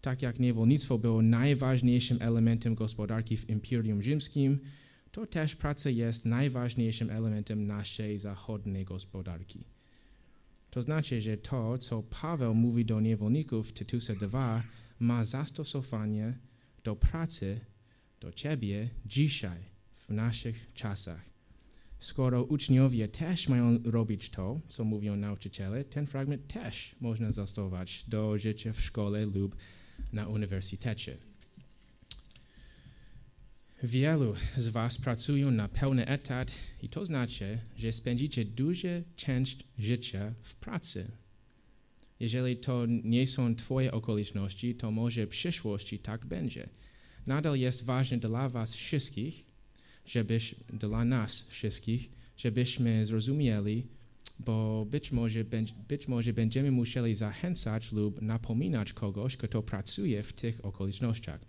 Tak 0.00 0.22
jak 0.22 0.38
niewolnictwo 0.38 0.98
było 0.98 1.22
najważniejszym 1.22 2.18
elementem 2.20 2.74
gospodarki 2.74 3.36
w 3.36 3.50
Imperium 3.50 4.02
Rzymskim, 4.02 4.58
to 5.12 5.26
też 5.26 5.56
praca 5.56 5.90
jest 5.90 6.24
najważniejszym 6.24 7.10
elementem 7.10 7.66
naszej 7.66 8.18
zachodniej 8.18 8.84
gospodarki. 8.84 9.64
To 10.70 10.82
znaczy, 10.82 11.20
że 11.20 11.36
to, 11.36 11.78
co 11.78 12.02
Paweł 12.02 12.54
mówi 12.54 12.84
do 12.84 13.00
niewolników 13.00 13.72
Tytusa 13.72 14.14
2, 14.14 14.62
ma 14.98 15.24
zastosowanie 15.24 16.38
do 16.84 16.96
pracy, 16.96 17.60
do 18.20 18.32
ciebie 18.32 18.88
dzisiaj, 19.06 19.62
w 19.92 20.10
naszych 20.10 20.72
czasach. 20.74 21.33
Skoro 22.04 22.44
uczniowie 22.44 23.08
też 23.08 23.48
mają 23.48 23.78
robić 23.84 24.30
to, 24.30 24.60
co 24.68 24.84
mówią 24.84 25.16
nauczyciele, 25.16 25.84
ten 25.84 26.06
fragment 26.06 26.46
też 26.46 26.96
można 27.00 27.32
zastosować 27.32 28.04
do 28.08 28.38
życia 28.38 28.72
w 28.72 28.80
szkole 28.80 29.26
lub 29.26 29.56
na 30.12 30.28
uniwersytecie. 30.28 31.16
Wielu 33.82 34.34
z 34.56 34.68
Was 34.68 34.98
pracują 34.98 35.50
na 35.50 35.68
pełny 35.68 36.06
etat 36.06 36.50
i 36.82 36.88
to 36.88 37.06
znaczy, 37.06 37.58
że 37.76 37.92
spędzicie 37.92 38.44
dużą 38.44 38.88
część 39.16 39.64
życia 39.78 40.34
w 40.42 40.54
pracy. 40.54 41.10
Jeżeli 42.20 42.56
to 42.56 42.86
nie 42.86 43.26
są 43.26 43.56
Twoje 43.56 43.92
okoliczności, 43.92 44.74
to 44.74 44.90
może 44.90 45.26
w 45.26 45.28
przyszłości 45.28 45.98
tak 45.98 46.26
będzie. 46.26 46.68
Nadal 47.26 47.58
jest 47.58 47.84
ważne 47.84 48.18
dla 48.18 48.48
Was 48.48 48.74
wszystkich, 48.74 49.53
żebyś, 50.06 50.54
dla 50.72 51.04
nas 51.04 51.48
wszystkich, 51.48 52.10
żebyśmy 52.36 53.04
zrozumieli, 53.04 53.86
bo 54.38 54.86
być 54.90 55.12
może, 55.12 55.44
być 55.88 56.08
może 56.08 56.32
będziemy 56.32 56.70
musieli 56.70 57.14
zachęcać 57.14 57.92
lub 57.92 58.22
napominać 58.22 58.92
kogoś, 58.92 59.36
kto 59.36 59.62
pracuje 59.62 60.22
w 60.22 60.32
tych 60.32 60.64
okolicznościach. 60.64 61.40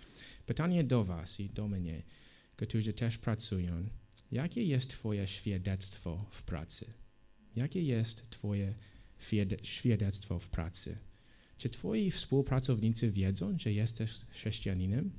Pytanie 0.46 0.84
do 0.84 1.04
Was 1.04 1.40
i 1.40 1.50
do 1.50 1.68
mnie 1.68 2.04
którzy 2.56 2.94
też 2.94 3.18
pracują, 3.18 3.90
jakie 4.32 4.64
jest 4.64 4.90
Twoje 4.90 5.28
świadectwo 5.28 6.26
w 6.30 6.44
pracy? 6.44 6.94
Jakie 7.56 7.82
jest 7.82 8.30
Twoje 8.30 8.74
świadectwo 9.64 10.40
w 10.40 10.50
pracy? 10.50 10.98
Czy 11.58 11.70
Twoi 11.70 12.12
współpracownicy 12.12 13.12
wiedzą, 13.12 13.58
że 13.60 13.74
jesteś 13.74 14.12
chrześcijaninem 14.30 15.12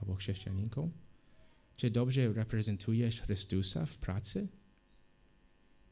albo 0.00 0.14
chrześcijaninką? 0.14 0.90
Czy 1.76 1.90
dobrze 1.90 2.32
reprezentujesz 2.32 3.20
Chrystusa 3.20 3.86
w 3.86 3.98
pracy? 3.98 4.48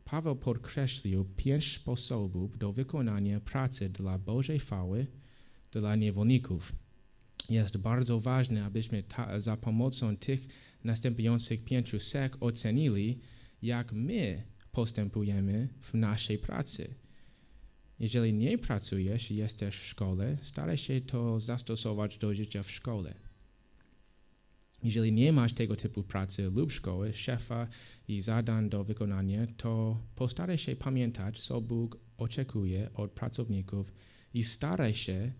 Paweł 0.04 0.36
podkreślił 0.36 1.24
pięć 1.24 1.76
sposobów 1.76 2.58
do 2.58 2.72
wykonania 2.72 3.40
pracy 3.40 3.88
dla 3.88 4.18
Bożej 4.18 4.58
chwały 4.58 5.06
dla 5.72 5.96
niewolników. 5.96 6.72
Jest 7.50 7.76
bardzo 7.76 8.20
ważne, 8.20 8.64
abyśmy 8.64 9.02
ta, 9.02 9.40
za 9.40 9.56
pomocą 9.56 10.16
tych 10.16 10.46
następujących 10.84 11.64
pięciu 11.64 12.00
sek 12.00 12.36
ocenili, 12.40 13.20
jak 13.62 13.92
my 13.92 14.42
postępujemy 14.72 15.68
w 15.80 15.94
naszej 15.94 16.38
pracy. 16.38 16.94
Jeżeli 17.98 18.34
nie 18.34 18.58
pracujesz 18.58 19.30
i 19.30 19.36
jesteś 19.36 19.76
w 19.76 19.86
szkole, 19.86 20.38
staraj 20.42 20.78
się 20.78 21.00
to 21.00 21.40
zastosować 21.40 22.18
do 22.18 22.34
życia 22.34 22.62
w 22.62 22.70
szkole. 22.70 23.23
Jeżeli 24.84 25.12
nie 25.12 25.32
masz 25.32 25.52
tego 25.52 25.76
typu 25.76 26.02
pracy 26.02 26.50
lub 26.50 26.72
szkoły, 26.72 27.12
szefa 27.12 27.68
i 28.08 28.20
zadań 28.20 28.70
do 28.70 28.84
wykonania, 28.84 29.46
to 29.56 30.00
postaraj 30.14 30.58
się 30.58 30.76
pamiętać, 30.76 31.40
co 31.40 31.60
Bóg 31.60 31.98
oczekuje 32.16 32.90
od 32.94 33.10
pracowników 33.10 33.94
i 34.34 34.44
staraj 34.44 34.94
się 34.94 35.32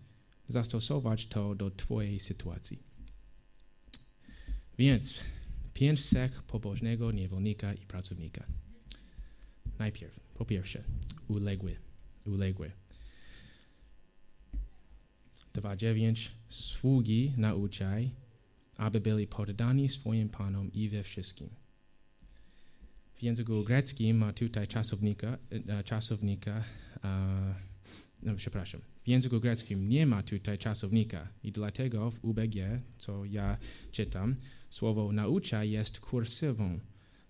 zastosować 0.47 1.27
to 1.27 1.55
do 1.55 1.71
Twojej 1.71 2.19
sytuacji. 2.19 2.83
Więc 4.77 5.23
pięć 5.73 6.05
cech 6.05 6.43
pobożnego 6.43 7.11
niewolnika 7.11 7.73
i 7.73 7.85
pracownika. 7.85 8.47
Najpierw, 9.79 10.19
po 10.33 10.45
pierwsze, 10.45 10.83
uległy, 11.27 11.75
uległy. 12.25 12.71
2.9 15.53 16.29
Sługi 16.49 17.33
nauczaj, 17.37 18.11
aby 18.77 19.01
byli 19.01 19.27
poddani 19.27 19.89
swoim 19.89 20.29
panom 20.29 20.73
i 20.73 20.89
we 20.89 21.03
wszystkim. 21.03 21.49
W 23.15 23.23
języku 23.23 23.63
greckim 23.63 24.17
ma 24.17 24.33
tutaj 24.33 24.67
czasownika, 24.67 25.37
e, 25.67 25.83
czasownika 25.83 26.63
no, 28.23 28.35
przepraszam, 28.35 28.81
w 29.03 29.07
języku 29.07 29.39
greckim 29.39 29.89
nie 29.89 30.05
ma 30.05 30.23
tutaj 30.23 30.57
czasownika 30.57 31.27
i 31.43 31.51
dlatego 31.51 32.11
w 32.11 32.25
UBG, 32.25 32.55
co 32.97 33.25
ja 33.25 33.57
czytam, 33.91 34.35
słowo 34.69 35.11
naucza 35.11 35.63
jest 35.63 35.99
kursywą. 35.99 36.79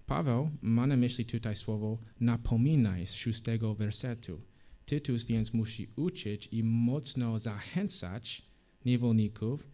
Paweł 0.05 0.49
ma 0.61 0.87
na 0.87 0.97
myśli 0.97 1.25
tutaj 1.25 1.55
słowo 1.55 1.97
napominaj 2.19 3.07
z 3.07 3.13
szóstego 3.13 3.75
wersetu. 3.75 4.41
Tytus 4.85 5.23
więc 5.23 5.53
musi 5.53 5.87
uczyć 5.95 6.49
i 6.51 6.63
mocno 6.63 7.39
zachęcać 7.39 8.41
niewolników, 8.85 9.67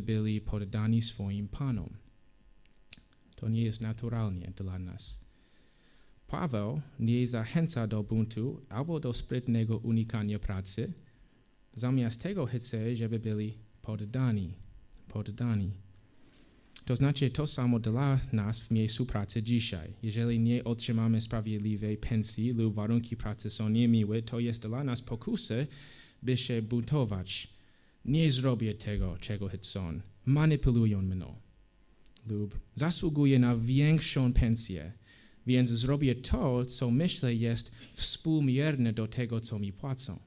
by 0.00 0.06
byli 0.06 0.40
poddani 0.40 1.02
swoim 1.02 1.48
panom. 1.48 1.90
To 3.36 3.48
nie 3.48 3.62
jest 3.62 3.80
naturalnie 3.80 4.52
dla 4.56 4.78
nas. 4.78 5.18
Paweł 6.26 6.80
nie 7.00 7.26
zachęca 7.26 7.86
do 7.86 8.02
buntu 8.02 8.60
albo 8.68 9.00
do 9.00 9.12
sprytnego 9.12 9.78
unikania 9.78 10.38
pracy, 10.38 10.92
zamiast 11.74 12.22
tego 12.22 12.46
chce, 12.46 12.96
żeby 12.96 13.18
byli 13.18 13.54
poddani. 13.82 14.54
poddani. 15.08 15.70
To 16.84 16.96
znaczy 16.96 17.30
to 17.30 17.46
samo 17.46 17.78
dla 17.78 18.20
nas 18.32 18.60
w 18.60 18.70
miejscu 18.70 19.06
pracy 19.06 19.42
dzisiaj. 19.42 19.92
Jeżeli 20.02 20.40
nie 20.40 20.64
otrzymamy 20.64 21.20
sprawiedliwej 21.20 21.96
pensji 21.96 22.52
lub 22.52 22.74
warunki 22.74 23.16
pracy 23.16 23.50
są 23.50 23.68
niemiłe, 23.68 24.22
to 24.22 24.40
jest 24.40 24.62
dla 24.62 24.84
nas 24.84 25.02
pokusa, 25.02 25.54
by 26.22 26.36
się 26.36 26.62
buntować. 26.62 27.55
Nie 28.06 28.30
zrobię 28.30 28.74
tego, 28.74 29.18
czego 29.18 29.48
chcą. 29.48 30.00
Manipulują 30.24 31.02
mną. 31.02 31.34
Lub 32.26 32.58
zasługuję 32.74 33.38
na 33.38 33.56
większą 33.56 34.32
pensję, 34.32 34.92
więc 35.46 35.70
zrobię 35.70 36.14
to, 36.14 36.64
co 36.64 36.90
myślę 36.90 37.34
jest 37.34 37.72
współmierne 37.94 38.92
do 38.92 39.06
tego, 39.08 39.40
co 39.40 39.58
mi 39.58 39.72
płacą. 39.72 40.18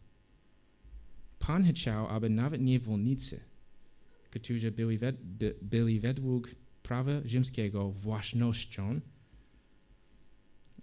Pan 1.40 1.74
chciał, 1.74 2.08
aby 2.08 2.30
nawet 2.30 2.62
niewolnicy 2.62 3.50
którzy 4.30 4.72
byli, 4.72 4.98
wed, 4.98 5.24
by, 5.24 5.56
byli 5.62 6.00
według 6.00 6.56
prawa 6.84 7.12
rzymskiego 7.26 7.92
własnością, 7.92 9.02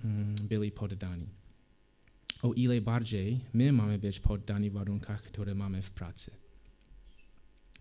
mm, 0.04 0.35
byli 0.35 0.70
poddani. 0.70 1.28
O 2.42 2.52
ile 2.52 2.80
bardziej 2.80 3.40
my 3.52 3.72
mamy 3.72 3.98
być 3.98 4.20
poddani 4.20 4.70
w 4.70 4.72
warunkach, 4.72 5.22
które 5.22 5.54
mamy 5.54 5.82
w 5.82 5.90
pracy. 5.90 6.37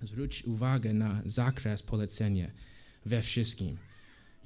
Zwróć 0.01 0.43
uwagę 0.43 0.93
na 0.93 1.21
zakres 1.25 1.83
polecenia 1.83 2.51
we 3.05 3.21
wszystkim. 3.21 3.77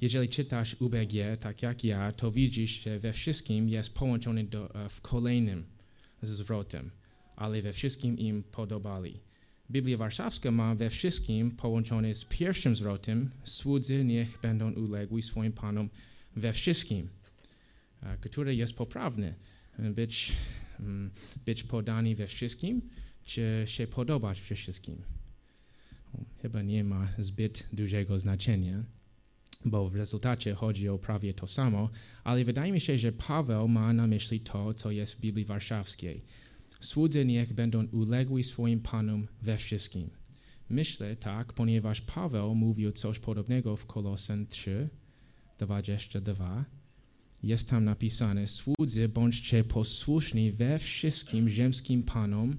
Jeżeli 0.00 0.28
czytasz 0.28 0.76
UBG, 0.80 1.12
tak 1.40 1.62
jak 1.62 1.84
ja, 1.84 2.12
to 2.12 2.32
widzisz, 2.32 2.82
że 2.82 2.98
we 2.98 3.12
wszystkim 3.12 3.68
jest 3.68 3.94
połączony 3.94 4.44
do, 4.44 4.74
e, 4.74 4.88
w 4.88 5.00
kolejnym 5.00 5.64
zwrotem, 6.22 6.90
ale 7.36 7.62
we 7.62 7.72
wszystkim 7.72 8.18
im 8.18 8.42
podobali. 8.42 9.20
Biblia 9.70 9.96
Warszawska 9.96 10.50
ma 10.50 10.74
we 10.74 10.90
wszystkim 10.90 11.50
połączone 11.50 12.14
z 12.14 12.24
pierwszym 12.24 12.76
zwrotem 12.76 13.30
słudzy 13.44 14.04
niech 14.04 14.38
będą 14.42 14.72
ulegli 14.72 15.22
swoim 15.22 15.52
panom 15.52 15.90
we 16.36 16.52
wszystkim, 16.52 17.08
które 18.20 18.54
jest 18.54 18.74
poprawne. 18.74 19.34
Być, 19.78 20.32
mm, 20.80 21.10
być 21.46 21.62
podani 21.62 22.14
we 22.14 22.26
wszystkim, 22.26 22.82
czy 23.24 23.62
się 23.66 23.86
podobać 23.86 24.40
we 24.40 24.54
wszystkim. 24.54 25.02
Chyba 26.42 26.62
nie 26.62 26.84
ma 26.84 27.08
zbyt 27.18 27.68
dużego 27.72 28.18
znaczenia, 28.18 28.84
bo 29.64 29.90
w 29.90 29.96
rezultacie 29.96 30.54
chodzi 30.54 30.88
o 30.88 30.98
prawie 30.98 31.34
to 31.34 31.46
samo, 31.46 31.90
ale 32.24 32.44
wydaje 32.44 32.72
mi 32.72 32.80
się, 32.80 32.98
że 32.98 33.12
Paweł 33.12 33.68
ma 33.68 33.92
na 33.92 34.06
myśli 34.06 34.40
to, 34.40 34.74
co 34.74 34.90
jest 34.90 35.14
w 35.14 35.20
Biblii 35.20 35.44
Warszawskiej 35.44 36.24
Słudzy 36.80 37.24
niech 37.24 37.52
będą 37.52 37.86
ulegli 37.86 38.42
swoim 38.42 38.80
panom 38.80 39.26
we 39.42 39.56
wszystkim. 39.56 40.10
Myślę 40.68 41.16
tak, 41.16 41.52
ponieważ 41.52 42.00
Paweł 42.00 42.54
mówił 42.54 42.92
coś 42.92 43.18
podobnego 43.18 43.76
w 43.76 43.86
Kolosen 43.86 44.46
3, 44.46 44.88
22. 45.58 46.64
Jest 47.42 47.68
tam 47.68 47.84
napisane, 47.84 48.46
słudzy 48.46 49.08
bądźcie 49.08 49.64
posłuszni 49.64 50.52
we 50.52 50.78
wszystkim 50.78 51.48
ziemskim 51.48 52.02
panom. 52.02 52.56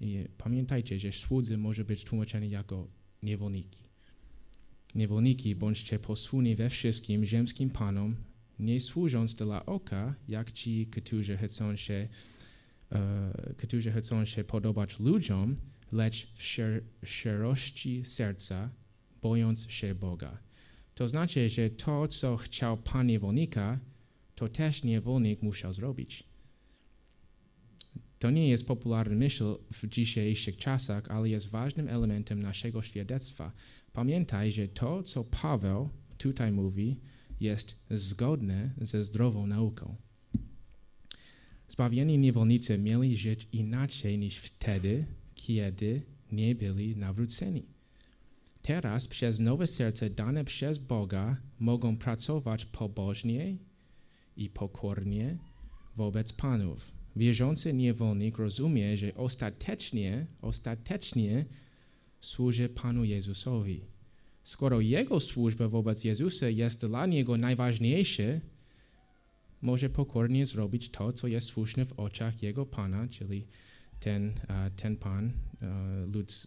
I 0.00 0.24
pamiętajcie, 0.38 0.98
że 0.98 1.12
słudzy 1.12 1.58
może 1.58 1.84
być 1.84 2.04
tłumaczony 2.04 2.48
jako 2.48 2.88
niewolniki. 3.22 3.78
Niewolniki 4.94 5.54
bądźcie 5.54 5.98
posłuszni 5.98 6.56
we 6.56 6.70
wszystkim 6.70 7.24
ziemskim 7.24 7.70
panom, 7.70 8.16
nie 8.58 8.80
służąc 8.80 9.34
dla 9.34 9.66
oka, 9.66 10.14
jak 10.28 10.52
ci, 10.52 10.86
którzy 10.86 11.36
chcą 11.36 11.76
się 11.76 12.08
E, 12.92 13.54
którzy 13.56 13.92
chcą 13.92 14.24
się 14.24 14.44
podobać 14.44 15.00
ludziom, 15.00 15.56
lecz 15.92 16.26
w 17.02 17.06
szczerości 17.06 18.04
serca, 18.04 18.70
bojąc 19.22 19.70
się 19.70 19.94
Boga. 19.94 20.38
To 20.94 21.08
znaczy, 21.08 21.48
że 21.48 21.70
to, 21.70 22.08
co 22.08 22.36
chciał 22.36 22.76
Pan 22.76 23.06
niewolnika, 23.06 23.78
to 24.34 24.48
też 24.48 24.82
niewolnik 24.82 25.42
musiał 25.42 25.72
zrobić. 25.72 26.24
To 28.18 28.30
nie 28.30 28.48
jest 28.48 28.66
popularny 28.66 29.16
myśl 29.16 29.56
w 29.72 29.86
dzisiejszych 29.88 30.56
czasach, 30.56 31.10
ale 31.10 31.28
jest 31.28 31.48
ważnym 31.48 31.88
elementem 31.88 32.42
naszego 32.42 32.82
świadectwa. 32.82 33.52
Pamiętaj, 33.92 34.52
że 34.52 34.68
to, 34.68 35.02
co 35.02 35.24
Paweł 35.24 35.88
tutaj 36.18 36.52
mówi, 36.52 36.96
jest 37.40 37.76
zgodne 37.90 38.70
ze 38.80 39.04
zdrową 39.04 39.46
nauką. 39.46 39.96
Zbawieni 41.68 42.18
niewolnicy 42.18 42.78
mieli 42.78 43.16
żyć 43.16 43.48
inaczej 43.52 44.18
niż 44.18 44.36
wtedy, 44.36 45.06
kiedy 45.34 46.02
nie 46.32 46.54
byli 46.54 46.96
nawróceni. 46.96 47.66
Teraz 48.62 49.06
przez 49.06 49.38
nowe 49.38 49.66
serce 49.66 50.10
dane 50.10 50.44
przez 50.44 50.78
Boga 50.78 51.36
mogą 51.58 51.96
pracować 51.96 52.64
pobożnie 52.64 53.56
i 54.36 54.50
pokornie 54.50 55.38
wobec 55.96 56.32
panów. 56.32 56.95
Wierzący 57.16 57.74
niewolnik 57.74 58.38
rozumie, 58.38 58.96
że 58.96 59.14
ostatecznie, 59.14 60.26
ostatecznie 60.42 61.44
służy 62.20 62.68
Panu 62.68 63.04
Jezusowi. 63.04 63.80
Skoro 64.44 64.80
jego 64.80 65.20
służba 65.20 65.68
wobec 65.68 66.04
Jezusa 66.04 66.48
jest 66.48 66.86
dla 66.86 67.06
niego 67.06 67.36
najważniejsza, 67.36 68.22
może 69.62 69.90
pokornie 69.90 70.46
zrobić 70.46 70.90
to, 70.90 71.12
co 71.12 71.28
jest 71.28 71.46
słuszne 71.46 71.86
w 71.86 71.92
oczach 71.92 72.42
jego 72.42 72.66
Pana, 72.66 73.08
czyli 73.08 73.46
ten, 74.00 74.32
ten 74.76 74.96
Pan 74.96 75.32
lud 76.14 76.46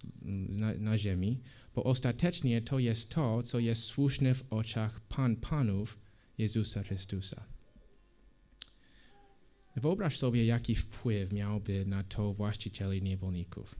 na, 0.49 0.73
na 0.73 0.97
ziemi, 0.97 1.39
bo 1.75 1.83
ostatecznie 1.83 2.61
to 2.61 2.79
jest 2.79 3.09
to, 3.09 3.43
co 3.43 3.59
jest 3.59 3.83
słuszne 3.83 4.33
w 4.33 4.43
oczach 4.49 4.99
Pan 4.99 5.35
Panów 5.35 5.97
Jezusa 6.37 6.83
Chrystusa. 6.83 7.58
Wyobraź 9.79 10.17
sobie, 10.17 10.45
jaki 10.45 10.75
wpływ 10.75 11.33
miałby 11.33 11.85
na 11.87 12.03
to 12.03 12.33
właścicieli 12.33 13.01
niewolników. 13.01 13.75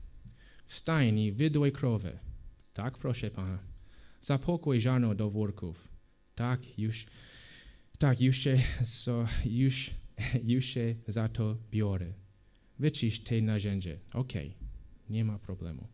Wstań 0.66 1.18
i 1.18 1.32
wyduj 1.32 1.72
krowę. 1.72 2.18
Tak, 2.72 2.98
proszę 2.98 3.30
Pana. 3.30 3.58
Zapokój 4.22 4.80
żarno 4.80 5.14
do 5.14 5.30
worków. 5.30 5.88
Tak, 6.34 6.78
już, 6.78 7.06
tak, 7.98 8.20
już 8.20 8.36
się, 8.36 8.58
so, 8.84 9.26
już, 9.44 9.90
już 10.54 10.64
się 10.64 10.94
za 11.08 11.28
to 11.28 11.56
biorę. 11.70 12.12
Wyczyść 12.78 13.22
te 13.22 13.42
narzędzie. 13.42 13.98
Okej, 14.12 14.48
okay. 14.48 14.68
nie 15.10 15.24
ma 15.24 15.38
problemu. 15.38 15.86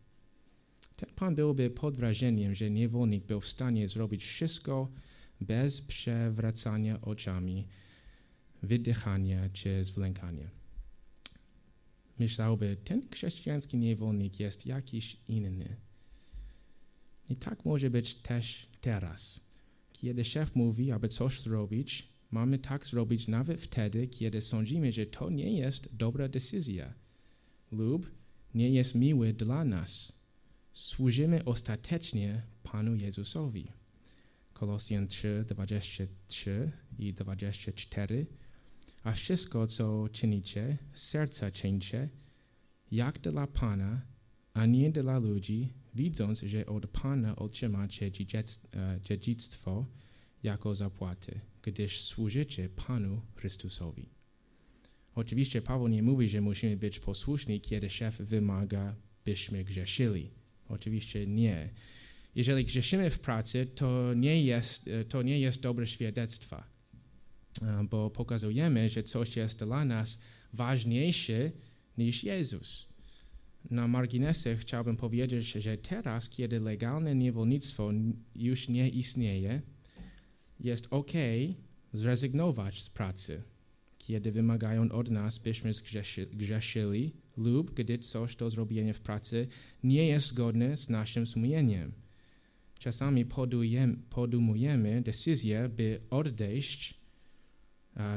Ten 0.97 1.09
pan 1.17 1.35
byłby 1.35 1.71
pod 1.71 1.97
wrażeniem, 1.97 2.55
że 2.55 2.71
niewolnik 2.71 3.25
był 3.25 3.41
w 3.41 3.49
stanie 3.49 3.89
zrobić 3.89 4.25
wszystko 4.25 4.89
bez 5.41 5.81
przewracania 5.81 7.01
oczami, 7.01 7.67
wydychania 8.63 9.49
czy 9.53 9.85
zwlękania. 9.85 10.51
Myślałby, 12.19 12.77
ten 12.85 13.09
chrześcijański 13.11 13.77
niewolnik 13.77 14.41
jest 14.41 14.67
jakiś 14.67 15.17
inny. 15.29 15.77
I 17.29 17.37
tak 17.37 17.65
może 17.65 17.91
być 17.91 18.15
też 18.15 18.67
teraz. 18.81 19.41
Kiedy 19.93 20.25
szef 20.25 20.57
mówi, 20.57 20.93
aby 20.93 21.09
coś 21.09 21.41
zrobić, 21.41 22.09
mamy 22.31 22.59
tak 22.59 22.87
zrobić 22.87 23.29
nawet 23.29 23.61
wtedy, 23.61 24.09
kiedy 24.09 24.43
sądzimy, 24.43 24.93
że 24.93 25.07
to 25.07 25.31
nie 25.31 25.59
jest 25.59 25.89
dobra 25.93 26.29
decyzja 26.29 26.95
lub 27.73 28.11
nie 28.55 28.71
jest 28.71 28.95
miły 28.95 29.33
dla 29.33 29.65
nas. 29.65 30.19
Służymy 30.75 31.45
ostatecznie 31.45 32.43
Panu 32.63 32.97
Jezusowi. 32.97 33.67
Kolosjan 34.53 35.07
3, 35.07 35.45
23 35.49 36.73
i 36.99 37.15
24. 37.15 38.27
A 39.07 39.13
wszystko, 39.13 39.67
co 39.67 40.09
czynicie, 40.13 40.79
serca 40.95 41.51
czyńcie, 41.51 42.09
jak 42.91 43.19
dla 43.19 43.47
Pana, 43.47 44.03
a 44.53 44.67
nie 44.67 44.93
dla 44.93 45.19
ludzi, 45.19 45.73
widząc, 45.95 46.41
że 46.41 46.67
od 46.67 46.87
Pana 46.87 47.37
otrzymacie 47.37 48.11
dziedzictwo 49.03 49.87
jako 50.43 50.75
zapłaty, 50.75 51.41
gdyż 51.63 52.01
służycie 52.01 52.69
Panu 52.69 53.21
Chrystusowi. 53.35 54.09
Oczywiście 55.15 55.63
Paweł 55.63 55.89
nie 55.89 56.03
mówi, 56.03 56.29
że 56.29 56.41
musimy 56.41 56.77
być 56.77 57.01
posłuszni, 57.01 57.61
kiedy 57.61 57.91
szef 57.91 58.17
wymaga, 58.19 58.97
byśmy 59.25 59.65
grzeszyli. 59.65 60.31
Oczywiście 60.69 61.27
nie. 61.27 61.71
Jeżeli 62.35 62.65
grzeszymy 62.65 63.11
w 63.11 63.19
pracy, 63.19 63.67
to 63.67 64.15
nie 64.15 64.43
jest, 64.43 64.91
to 65.09 65.23
nie 65.23 65.41
jest 65.41 65.61
dobre 65.61 65.87
świadectwo, 65.87 66.63
bo 67.91 68.11
pokazujemy, 68.11 68.91
że 68.91 69.03
coś 69.03 69.37
jest 69.37 69.59
dla 69.59 69.85
nas 69.85 70.23
ważniejsze 70.53 71.51
niż 71.99 72.25
Jezus. 72.25 72.89
Na 73.71 73.89
marginesie 73.89 74.57
chciałbym 74.57 74.97
powiedzieć, 74.97 75.53
że 75.53 75.77
teraz, 75.77 76.31
kiedy 76.31 76.61
legalne 76.61 77.15
niewolnictwo 77.15 77.91
już 78.35 78.69
nie 78.69 78.89
istnieje, 78.89 79.63
jest 80.61 80.89
ok 80.91 81.13
zrezygnować 81.93 82.83
z 82.83 82.91
pracy, 82.91 83.43
kiedy 83.99 84.33
wymagają 84.33 84.93
od 84.93 85.11
nas, 85.11 85.39
byśmy 85.39 85.71
grzeszyli 86.33 87.13
lub 87.37 87.75
gdy 87.75 87.99
coś 87.99 88.37
do 88.37 88.51
zrobienia 88.51 88.93
w 88.93 89.01
pracy 89.01 89.49
nie 89.85 90.07
jest 90.07 90.27
zgodne 90.27 90.77
z 90.77 90.89
naszym 90.89 91.27
sumieniem. 91.27 91.93
Czasami 92.79 93.27
podejmujemy 94.11 95.03
decyzję, 95.03 95.69
by 95.77 96.01
odejść 96.11 96.96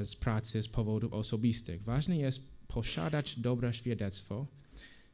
z 0.03 0.15
pracy 0.15 0.63
z 0.63 0.67
powodów 0.67 1.13
osobistych. 1.13 1.83
Ważne 1.83 2.17
jest 2.17 2.41
posiadać 2.67 3.39
dobre 3.39 3.73
świadectwo, 3.73 4.47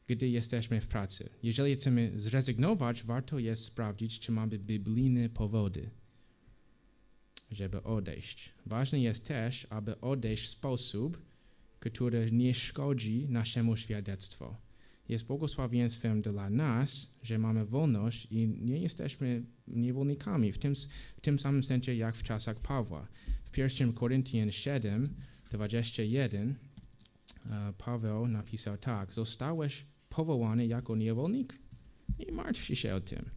gdy 0.08 0.30
jesteśmy 0.30 0.82
w 0.82 0.88
pracy. 0.88 1.30
Jeżeli 1.44 1.76
chcemy 1.76 2.12
zrezygnować, 2.16 3.04
warto 3.04 3.40
jest 3.40 3.66
sprawdzić, 3.66 4.20
czy 4.20 4.32
mamy 4.32 4.60
biblijne 4.60 5.30
powody, 5.30 5.90
żeby 7.52 7.84
odejść. 7.84 8.52
Ważne 8.66 9.00
jest 9.00 9.26
też, 9.26 9.68
aby 9.70 10.02
odejść 10.02 10.44
w 10.44 10.50
sposób, 10.50 11.22
który 11.80 12.32
nie 12.32 12.54
szkodzi 12.54 13.26
naszemu 13.30 13.78
świadectwu. 13.78 14.56
Jest 15.10 15.26
błogosławieństwem 15.26 16.22
dla 16.22 16.50
nas, 16.50 17.20
że 17.24 17.40
mamy 17.40 17.66
wolność 17.66 18.28
i 18.32 18.48
nie 18.48 18.78
jesteśmy 18.78 19.44
niewolnikami 19.68 20.52
w 20.52 20.58
tym, 20.58 20.74
w 21.18 21.22
tym 21.22 21.40
samym 21.40 21.64
sensie 21.64 21.94
jak 21.94 22.16
w 22.16 22.24
czasach 22.24 22.60
Pawła. 22.60 23.08
W 23.52 23.58
1 23.58 23.94
Koryntian 23.94 24.52
7, 24.52 25.08
21 25.52 26.56
Paweł 27.78 28.28
napisał 28.28 28.78
tak: 28.78 29.14
Zostałeś 29.14 29.86
powołany 30.10 30.68
jako 30.68 30.96
niewolnik? 30.96 31.60
Nie 32.20 32.32
martw 32.32 32.64
się 32.64 32.96
o 32.96 33.02
tym. 33.02 33.30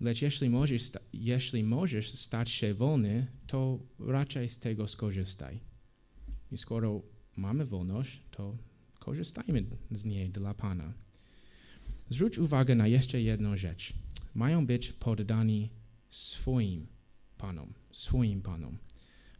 Lecz 0.00 0.22
jeśli 0.22 0.50
możesz, 0.50 0.90
jeśli 1.12 1.64
możesz 1.64 2.14
stać 2.14 2.50
się 2.50 2.74
wolny, 2.74 3.26
to 3.46 3.78
raczej 3.98 4.48
z 4.48 4.58
tego 4.58 4.88
skorzystaj. 4.88 5.60
I 6.52 6.58
skoro 6.58 7.02
mamy 7.36 7.64
wolność, 7.64 8.22
to 8.30 8.56
korzystajmy 9.04 9.64
z 9.90 10.04
niej 10.04 10.30
dla 10.30 10.54
Pana. 10.54 10.92
Zwróć 12.08 12.38
uwagę 12.38 12.74
na 12.74 12.86
jeszcze 12.86 13.20
jedną 13.22 13.56
rzecz. 13.56 13.92
Mają 14.34 14.66
być 14.66 14.92
poddani 14.92 15.70
swoim 16.10 16.86
Panom, 17.38 17.72
swoim 17.92 18.42
Panom. 18.42 18.78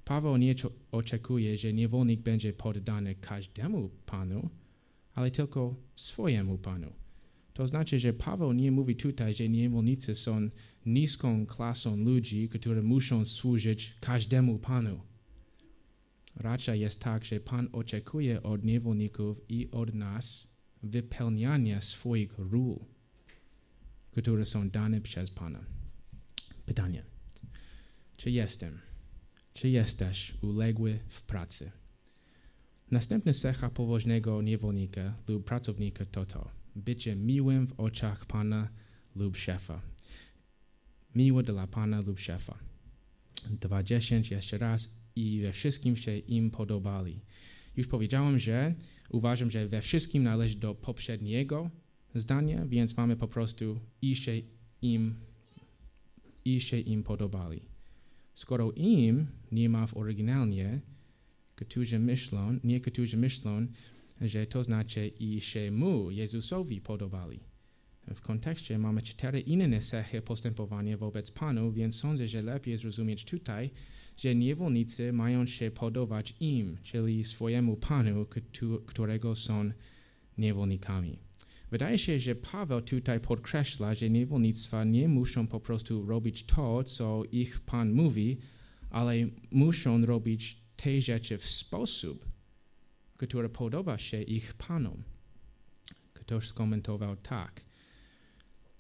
Paweł 0.05 0.37
nie 0.37 0.55
oczekuje, 0.93 1.59
że 1.59 1.73
niewolnik 1.73 2.21
będzie 2.21 2.53
poddany 2.53 3.15
każdemu 3.15 3.91
Panu, 4.07 4.51
ale 5.15 5.31
tylko 5.31 5.75
swojemu 5.97 6.59
Panu. 6.59 6.93
To 7.53 7.69
znaczy, 7.69 8.01
że 8.01 8.13
Paweł 8.13 8.53
nie 8.53 8.73
mówi 8.73 8.97
tutaj, 8.97 9.35
że 9.35 9.49
niewolnicy 9.49 10.15
są 10.15 10.51
niską 10.87 11.47
klasą 11.47 11.97
ludzi, 11.97 12.49
którzy 12.49 12.83
muszą 12.83 13.25
służyć 13.25 13.97
każdemu 14.01 14.59
Panu. 14.59 15.01
Raczej 16.37 16.81
jest 16.81 17.01
tak, 17.01 17.25
że 17.25 17.41
Pan 17.41 17.69
oczekuje 17.73 18.43
od 18.43 18.65
niewolników 18.65 19.41
i 19.49 19.71
od 19.71 19.95
nas 19.95 20.55
wypełniania 20.83 21.81
swoich 21.81 22.39
ról, 22.39 22.79
które 24.11 24.45
są 24.45 24.71
dane 24.71 25.01
przez 25.01 25.31
Pana. 25.31 25.65
Pytanie. 26.67 27.05
Czy 28.17 28.31
jestem, 28.31 28.79
czy 29.55 29.69
jesteś 29.69 30.35
uległy 30.43 30.99
w 31.09 31.23
pracy? 31.23 31.71
Następna 32.91 33.33
cecha 33.33 33.71
poważnego 33.71 34.43
niewolnika 34.43 35.17
lub 35.29 35.45
pracownika 35.45 36.07
to 36.07 36.27
to. 36.27 36.51
Bycie 36.77 37.17
miłym 37.17 37.67
w 37.67 37.81
oczach 37.81 38.27
Pana 38.27 38.69
lub 39.17 39.37
szefa. 39.37 39.83
Miło 41.15 41.43
dla 41.43 41.67
Pana 41.67 42.01
lub 42.01 42.19
szefa. 42.19 42.59
Dwa 43.51 43.83
dziesięć 43.83 44.31
jeszcze 44.31 44.59
raz 44.59 45.04
i 45.17 45.41
we 45.41 45.53
wszystkim 45.53 45.97
się 45.97 46.19
im 46.19 46.51
podobali. 46.51 47.21
Już 47.77 47.87
powiedziałem, 47.87 48.39
że 48.39 48.75
uważam, 49.09 49.51
że 49.51 49.69
we 49.69 49.81
wszystkim 49.81 50.23
należy 50.23 50.57
do 50.57 50.75
poprzedniego 50.75 51.71
zdania, 52.15 52.67
więc 52.67 52.97
mamy 52.97 53.17
po 53.17 53.29
prostu 53.29 53.81
i 54.03 54.17
się 54.17 54.41
im, 54.83 55.15
i 56.45 56.61
się 56.61 56.79
im 56.79 57.03
podobali. 57.03 57.63
Skoro 58.35 58.73
im 58.73 59.27
nie 59.53 59.69
ma 59.69 59.87
w 59.87 59.97
oryginalnie, 59.97 60.81
którzy 61.55 61.99
myślą, 61.99 62.59
nie 62.65 62.81
którzy 62.81 63.17
myślą, 63.17 63.67
że 64.21 64.47
to 64.47 64.65
znaczy 64.65 65.09
i 65.09 65.41
się 65.41 65.71
mu, 65.71 66.11
Jezusowi, 66.11 66.81
podobali. 66.81 67.41
W 68.15 68.21
kontekście 68.21 68.79
mamy 68.79 69.03
cztery 69.03 69.41
inne 69.41 69.81
cechy 69.81 70.23
postępowania 70.23 70.97
wobec 70.97 71.31
Panu, 71.31 71.73
więc 71.73 71.97
sądzę, 71.97 72.29
że 72.29 72.43
lepiej 72.43 72.77
zrozumieć 72.77 73.25
tutaj, 73.25 73.71
że 74.17 74.35
niewolnicy 74.35 75.13
mają 75.13 75.47
się 75.47 75.71
podobać 75.71 76.35
im, 76.41 76.77
czyli 76.83 77.25
swojemu 77.25 77.77
Panu, 77.77 78.27
którego 78.87 79.37
są 79.37 79.71
niewolnikami. 80.39 81.19
Wydaje 81.71 81.99
się, 81.99 82.19
że 82.19 82.35
Paweł 82.35 82.81
tutaj 82.81 83.21
podkreśla, 83.21 83.95
że 83.95 84.11
niewolnictwa 84.11 84.85
nie 84.85 85.09
muszą 85.09 85.47
po 85.47 85.61
prostu 85.61 86.07
robić 86.07 86.45
to, 86.45 86.85
co 86.85 87.23
ich 87.33 87.61
Pan 87.61 87.93
mówi, 87.93 88.37
ale 88.91 89.15
muszą 89.51 90.07
robić 90.07 90.63
te 90.77 91.01
rzeczy 91.01 91.39
w 91.39 91.47
sposób, 91.47 92.27
który 93.17 93.49
podoba 93.49 93.99
się 93.99 94.23
ich 94.23 94.55
Panom. 94.55 95.03
Ktoś 96.13 96.49
skomentował 96.49 97.17
tak. 97.17 97.61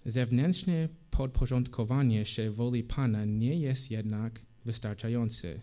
Zewnętrzne 0.07 0.89
podporządkowanie 1.11 2.27
się 2.27 2.51
woli 2.51 2.85
Pana 2.85 3.25
nie 3.25 3.57
jest 3.57 3.91
jednak 3.91 4.41
wystarczające. 4.65 5.61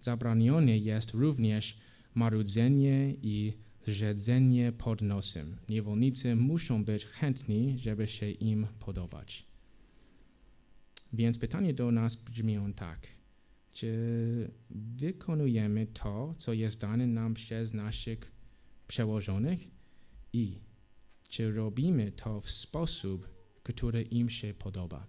Zabronione 0.00 0.78
jest 0.78 1.10
również 1.10 1.78
marudzenie 2.14 3.14
i 3.22 3.52
zrzedzenie 3.86 4.72
pod 4.72 5.02
nosem. 5.02 5.56
Niewolnicy 5.68 6.36
muszą 6.36 6.84
być 6.84 7.06
chętni, 7.06 7.78
żeby 7.78 8.08
się 8.08 8.30
im 8.30 8.66
podobać. 8.78 9.46
Więc 11.12 11.38
pytanie 11.38 11.74
do 11.74 11.90
nas 11.90 12.16
brzmi 12.16 12.58
on 12.58 12.74
tak. 12.74 13.06
Czy 13.72 14.50
wykonujemy 14.70 15.86
to, 15.86 16.34
co 16.38 16.52
jest 16.52 16.80
dane 16.80 17.06
nam 17.06 17.34
przez 17.34 17.74
naszych 17.74 18.32
przełożonych 18.88 19.68
i 20.32 20.58
czy 21.28 21.52
robimy 21.52 22.12
to 22.12 22.40
w 22.40 22.50
sposób, 22.50 23.28
który 23.62 24.02
im 24.02 24.30
się 24.30 24.54
podoba? 24.54 25.06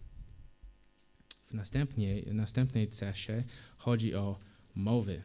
W 1.51 1.53
następnej, 1.53 2.25
następnej 2.33 2.87
cesze 2.87 3.43
chodzi 3.77 4.15
o 4.15 4.39
mowy, 4.75 5.21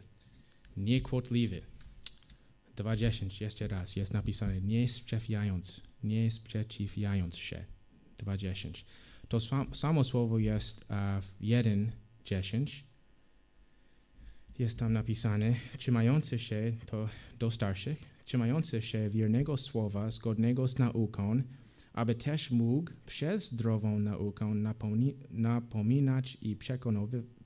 niekłotliwy. 0.77 1.63
2.10, 2.77 3.43
jeszcze 3.43 3.69
raz, 3.69 3.97
jest 3.97 4.13
napisane 4.13 4.61
nie 4.61 4.89
sprzeciwiając, 4.89 5.83
nie 6.05 6.31
sprzeciwiając 6.31 7.37
się. 7.37 7.65
2.10. 8.19 8.85
To 9.29 9.41
samo 9.75 10.05
słowo 10.05 10.39
jest 10.39 10.81
uh, 10.81 11.25
w 11.25 11.41
1.10. 11.41 12.83
Jest 14.59 14.79
tam 14.79 14.93
napisane, 14.93 15.55
trzymający 15.79 16.39
się 16.39 16.73
to 16.87 17.09
do 17.39 17.51
starszych, 17.51 17.99
trzymający 18.25 18.83
się 18.83 19.11
wiernego 19.11 19.57
słowa 19.57 20.11
zgodnego 20.11 20.69
z 20.69 20.79
nauką, 20.79 21.43
aby 21.97 22.15
też 22.15 22.51
mógł 22.51 22.91
przez 23.07 23.53
zdrową 23.53 23.99
naukę 23.99 24.55
napominać 25.31 26.39
i 26.41 26.57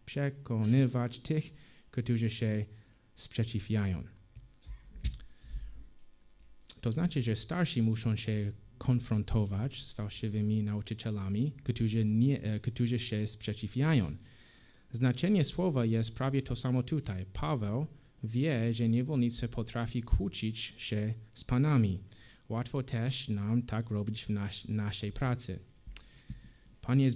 przekonywać 0.05 1.19
tych, 1.19 1.55
którzy 1.91 2.31
się 2.31 2.65
sprzeciwiają. 3.17 4.05
To 6.81 6.93
znaczy, 6.93 7.23
że 7.23 7.37
starsi 7.37 7.83
muszą 7.83 8.17
się 8.17 8.53
konfrontować 8.79 9.83
z 9.83 9.93
fałszywymi 9.93 10.63
nauczycielami, 10.63 11.53
którzy, 11.63 12.05
nie, 12.05 12.43
e, 12.43 12.61
którzy 12.61 12.99
się 12.99 13.27
sprzeciwiają. 13.27 14.17
Znaczenie 14.93 15.45
słowa 15.45 15.85
jest 15.85 16.15
prawie 16.15 16.43
to 16.43 16.57
samo 16.57 16.83
tutaj. 16.83 17.27
Paweł 17.33 17.87
wie, 18.25 18.75
że 18.75 18.89
niewolnicy 18.89 19.49
potrafi 19.49 20.03
kłócić 20.03 20.59
się 20.59 21.15
z 21.35 21.45
panami. 21.45 21.99
Łatwo 22.51 22.83
też 22.83 23.29
nam 23.29 23.63
tak 23.63 23.91
robić 23.91 24.25
w 24.25 24.31
nas, 24.31 24.69
naszej 24.69 25.13
pracy. 25.13 25.59
Panie 26.81 27.11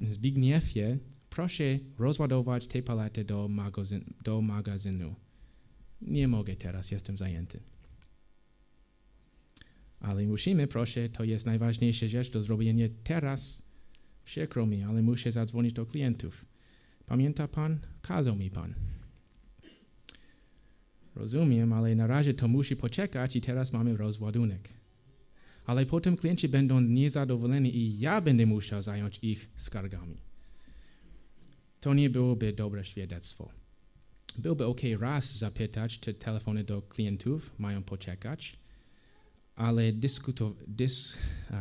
Zbigniewie, 0.00 0.98
proszę 1.30 1.78
rozładować 1.98 2.66
te 2.66 2.82
palety 2.82 3.24
do, 3.24 3.48
magazyn, 3.48 4.04
do 4.24 4.40
magazynu. 4.42 5.14
Nie 6.02 6.28
mogę 6.28 6.56
teraz, 6.56 6.90
jestem 6.90 7.18
zajęty. 7.18 7.60
Ale 10.00 10.26
musimy, 10.26 10.66
proszę, 10.66 11.08
to 11.08 11.24
jest 11.24 11.46
najważniejsza 11.46 12.08
rzecz 12.08 12.30
do 12.30 12.42
zrobienia 12.42 12.86
teraz. 13.04 13.62
Przykro 14.24 14.66
mi, 14.66 14.82
ale 14.82 15.02
muszę 15.02 15.32
zadzwonić 15.32 15.72
do 15.72 15.86
klientów. 15.86 16.44
Pamięta 17.06 17.48
pan? 17.48 17.78
Kazał 18.02 18.36
mi 18.36 18.50
pan. 18.50 18.74
Rozumiem, 21.20 21.72
ale 21.72 21.94
na 21.94 22.06
razie 22.06 22.34
to 22.34 22.48
musi 22.48 22.76
poczekać 22.76 23.36
i 23.36 23.40
teraz 23.40 23.72
mamy 23.72 23.96
rozładunek. 23.96 24.68
Ale 25.66 25.86
potem 25.86 26.16
klienci 26.16 26.48
będą 26.48 26.80
niezadowoleni 26.80 27.76
i 27.76 27.98
ja 27.98 28.20
będę 28.20 28.46
musiał 28.46 28.82
zająć 28.82 29.18
ich 29.22 29.50
skargami. 29.56 30.16
To 31.80 31.94
nie 31.94 32.10
byłoby 32.10 32.52
dobre 32.52 32.84
świadectwo. 32.84 33.50
Byłoby 34.38 34.66
ok 34.66 34.80
raz 34.98 35.38
zapytać, 35.38 36.00
czy 36.00 36.14
telefony 36.14 36.64
do 36.64 36.82
klientów 36.82 37.58
mają 37.58 37.82
poczekać, 37.82 38.56
ale 39.56 39.92
dyskuto, 39.92 40.54
dys, 40.66 41.16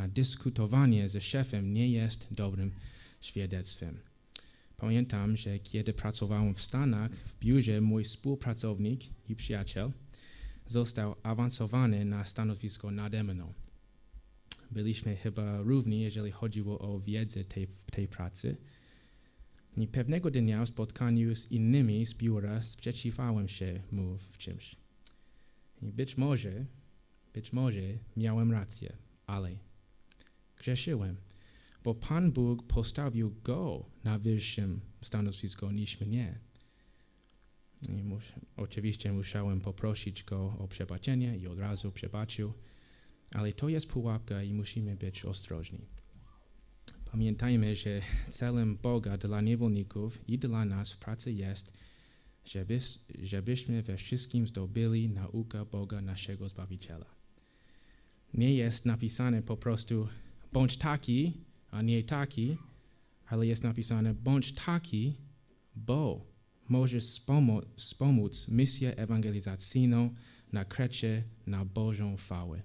dyskutowanie 0.07 1.09
ze 1.09 1.21
szefem 1.21 1.73
nie 1.73 1.89
jest 1.89 2.27
dobrym 2.31 2.71
świadectwem. 3.21 4.08
Pamiętam, 4.79 5.37
że 5.37 5.59
kiedy 5.59 5.93
pracowałem 5.93 6.55
w 6.55 6.61
Stanach, 6.61 7.11
w 7.11 7.39
biurze 7.39 7.81
mój 7.81 8.03
współpracownik 8.03 9.01
i 9.29 9.35
przyjaciel 9.35 9.91
został 10.67 11.15
awansowany 11.23 12.05
na 12.05 12.25
stanowisko 12.25 12.91
nade 12.91 13.23
mną. 13.23 13.53
Byliśmy 14.71 15.15
chyba 15.15 15.61
równi, 15.61 16.01
jeżeli 16.01 16.31
chodziło 16.31 16.79
o 16.79 16.99
wiedzę 16.99 17.45
tej, 17.45 17.67
tej 17.91 18.07
pracy. 18.07 18.57
I 19.77 19.87
pewnego 19.87 20.31
dnia 20.31 20.65
w 20.65 20.69
spotkaniu 20.69 21.35
z 21.35 21.51
innymi 21.51 22.05
z 22.05 22.13
biura 22.13 22.63
sprzeciwałem 22.63 23.47
się 23.47 23.81
mu 23.91 24.17
w 24.17 24.37
czymś. 24.37 24.75
I 25.81 25.91
być 25.91 26.17
może 26.17 26.65
być 27.33 27.53
może 27.53 27.81
miałem 28.17 28.51
rację, 28.51 28.97
ale 29.27 29.51
grzeszyłem, 30.57 31.15
bo 31.83 31.95
Pan 31.95 32.31
Bóg 32.31 32.67
postawił 32.67 33.35
go 33.43 33.85
na 34.03 34.19
wyższym 34.19 34.81
stanowisku 35.01 35.71
niż 35.71 36.01
mnie. 36.01 36.39
Mus, 38.03 38.23
oczywiście 38.57 39.13
musiałem 39.13 39.61
poprosić 39.61 40.23
go 40.23 40.55
o 40.59 40.67
przebaczenie 40.67 41.37
i 41.37 41.47
od 41.47 41.59
razu 41.59 41.91
przebaczył, 41.91 42.53
ale 43.33 43.53
to 43.53 43.69
jest 43.69 43.87
pułapka 43.87 44.43
i 44.43 44.53
musimy 44.53 44.95
być 44.95 45.25
ostrożni. 45.25 45.79
Pamiętajmy, 47.11 47.75
że 47.75 48.01
celem 48.29 48.77
Boga 48.77 49.17
dla 49.17 49.41
niewolników 49.41 50.29
i 50.29 50.39
dla 50.39 50.65
nas 50.65 50.93
w 50.93 50.99
pracy 50.99 51.31
jest, 51.31 51.73
żeby, 52.45 52.79
żebyśmy 53.21 53.83
we 53.83 53.97
wszystkim 53.97 54.47
zdobyli 54.47 55.09
naukę 55.09 55.65
Boga 55.65 56.01
naszego 56.01 56.49
Zbawiciela 56.49 57.19
nie 58.33 58.53
jest 58.53 58.85
napisane 58.85 59.41
po 59.43 59.57
prostu 59.57 60.07
bądź 60.53 60.77
taki, 60.77 61.33
a 61.71 61.81
nie 61.81 62.03
taki, 62.03 62.57
ale 63.25 63.47
jest 63.47 63.63
napisane 63.63 64.13
bądź 64.13 64.51
taki, 64.51 65.15
bo 65.75 66.25
możesz 66.69 67.21
wspomóc 67.75 68.47
misję 68.47 68.97
ewangelizacyjną 68.97 70.15
na 70.51 70.65
Krecie 70.65 71.23
na 71.47 71.65
Bożą 71.65 72.17
chwałę. 72.17 72.61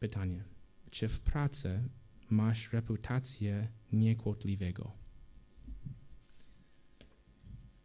Pytanie. 0.00 0.44
Czy 0.90 1.08
w 1.08 1.20
pracy 1.20 1.82
masz 2.30 2.72
reputację 2.72 3.68
niekłotliwego? 3.92 4.92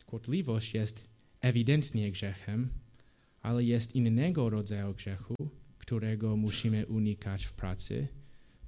Kłotliwość 0.05 0.73
jest 0.73 1.03
ewidentnie 1.41 2.11
grzechem, 2.11 2.69
ale 3.41 3.63
jest 3.63 3.95
innego 3.95 4.49
rodzaju 4.49 4.93
grzechu, 4.93 5.35
którego 5.77 6.37
musimy 6.37 6.85
unikać 6.85 7.45
w 7.45 7.53
pracy, 7.53 8.07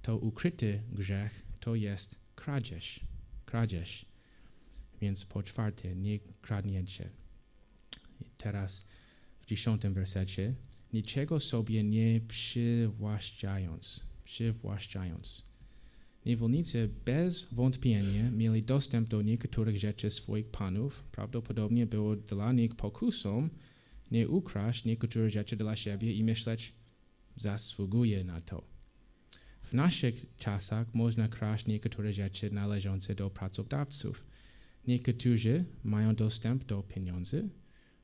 to 0.01 0.17
ukryty 0.17 0.81
grzech 0.91 1.45
to 1.59 1.75
jest 1.75 2.15
kradzież. 2.35 2.99
Kradzież. 3.45 4.05
Więc 5.01 5.25
po 5.25 5.43
czwarte, 5.43 5.95
nie 5.95 6.19
kradnięcie. 6.41 7.09
I 8.21 8.25
teraz 8.37 8.85
w 9.41 9.45
dziesiątym 9.45 9.93
wersecie, 9.93 10.53
niczego 10.93 11.39
sobie 11.39 11.83
nie 11.83 12.21
przywłaszczając, 12.21 14.05
przywłaszczając. 14.23 15.49
Niewolnicy 16.25 16.89
bez 17.05 17.53
wątpienia 17.53 18.31
mieli 18.31 18.63
dostęp 18.63 19.09
do 19.09 19.21
niektórych 19.21 19.77
rzeczy 19.77 20.09
swoich 20.09 20.47
panów. 20.47 21.03
Prawdopodobnie 21.03 21.85
było 21.85 22.15
dla 22.15 22.51
nich 22.51 22.75
pokusą 22.75 23.49
nie 24.11 24.29
ukraść 24.29 24.85
niektórych 24.85 25.29
rzeczy 25.29 25.55
dla 25.55 25.75
siebie 25.75 26.13
i 26.13 26.23
myśleć, 26.23 26.73
zasługuje 27.37 28.23
na 28.23 28.41
to. 28.41 28.78
W 29.69 29.73
naszych 29.73 30.25
czasach 30.37 30.93
można 30.93 31.27
kraść 31.27 31.65
niektóre 31.65 32.13
rzeczy 32.13 32.51
należące 32.51 33.15
do 33.15 33.29
pracodawców. 33.29 34.25
Niektórzy 34.87 35.65
mają 35.83 36.15
dostęp 36.15 36.63
do 36.63 36.83
pieniędzy, 36.83 37.49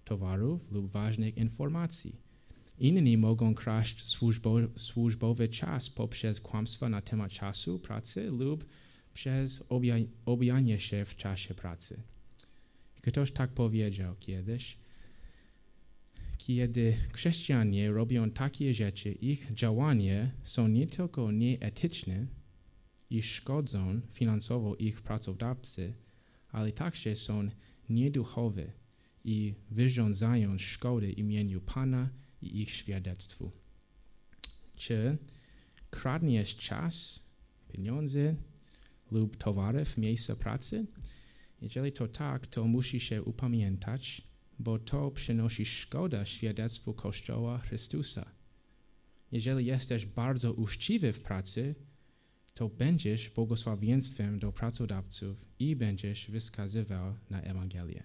towarów 0.04 0.72
lub 0.72 0.92
ważnych 0.92 1.38
informacji. 1.38 2.16
Inni 2.80 3.18
mogą 3.18 3.56
kraść 3.56 4.04
służbo, 4.04 4.56
służbowy 4.76 5.48
czas 5.48 5.90
poprzez 5.90 6.42
kłamstwa 6.42 6.90
na 6.90 7.02
temat 7.02 7.32
czasu 7.32 7.80
pracy 7.80 8.24
lub 8.32 8.66
przez 9.14 9.60
obja- 9.70 10.08
obijanie 10.26 10.80
się 10.80 11.06
w 11.06 11.16
czasie 11.16 11.54
pracy. 11.54 12.02
Ktoś 13.02 13.32
tak 13.32 13.50
powiedział 13.50 14.16
kiedyś. 14.20 14.78
Kiedy 16.46 16.98
chrześcijanie 17.14 17.92
robią 17.92 18.32
takie 18.32 18.74
rzeczy, 18.74 19.12
ich 19.12 19.54
działania 19.54 20.32
są 20.44 20.68
nie 20.68 20.88
tylko 20.88 21.32
nieetyczne 21.32 22.28
i 23.10 23.24
szkodzą 23.24 24.02
finansowo 24.14 24.76
ich 24.76 25.02
pracodawcy, 25.02 25.94
ale 26.52 26.72
także 26.72 27.16
są 27.16 27.50
nieduchowe 27.90 28.72
i 29.24 29.54
wyrządzają 29.72 30.58
szkody 30.58 31.12
imieniu 31.12 31.62
Pana 31.62 32.10
i 32.42 32.62
ich 32.62 32.70
świadectwu. 32.70 33.52
Czy 34.76 35.18
kradniesz 35.90 36.56
czas, 36.56 37.24
pieniądze 37.74 38.36
lub 39.12 39.38
towary 39.38 39.86
w 39.86 39.98
pracy? 40.40 40.86
Jeżeli 41.62 41.92
to 41.92 42.08
tak, 42.08 42.48
to 42.48 42.68
musi 42.68 43.00
się 43.00 43.24
upamiętać, 43.24 44.35
bo 44.60 44.80
to 44.80 45.12
przynosi 45.12 45.66
szkodę 45.66 46.26
świadectwu 46.26 46.94
Kościoła 46.94 47.58
Chrystusa. 47.58 48.32
Jeżeli 49.32 49.66
jesteś 49.66 50.06
bardzo 50.06 50.54
uczciwy 50.54 51.14
w 51.14 51.20
pracy, 51.20 51.76
to 52.54 52.70
będziesz 52.70 53.30
błogosławieństwem 53.30 54.40
do 54.40 54.52
pracodawców 54.52 55.46
i 55.60 55.76
będziesz 55.76 56.32
wyskazywał 56.32 57.16
na 57.30 57.42
Ewangelię. 57.42 58.04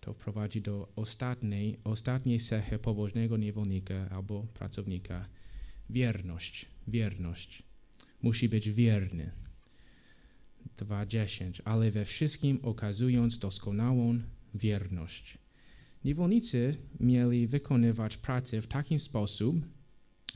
To 0.00 0.14
prowadzi 0.14 0.62
do 0.62 0.92
ostatniej, 0.96 1.78
ostatniej 1.84 2.40
cechy 2.40 2.78
pobożnego 2.78 3.36
niewolnika 3.36 4.08
albo 4.10 4.42
pracownika. 4.42 5.28
Wierność. 5.90 6.66
Wierność. 6.88 7.62
Musi 8.22 8.48
być 8.48 8.70
wierny. 8.70 9.30
2.10. 10.76 11.60
Ale 11.64 11.90
we 11.90 12.04
wszystkim 12.04 12.58
okazując 12.62 13.38
doskonałą 13.38 14.20
wierność. 14.54 15.38
Niewolnicy 16.04 16.76
mieli 17.00 17.46
wykonywać 17.46 18.16
pracę 18.16 18.62
w 18.62 18.66
taki 18.66 18.98
sposób, 18.98 19.56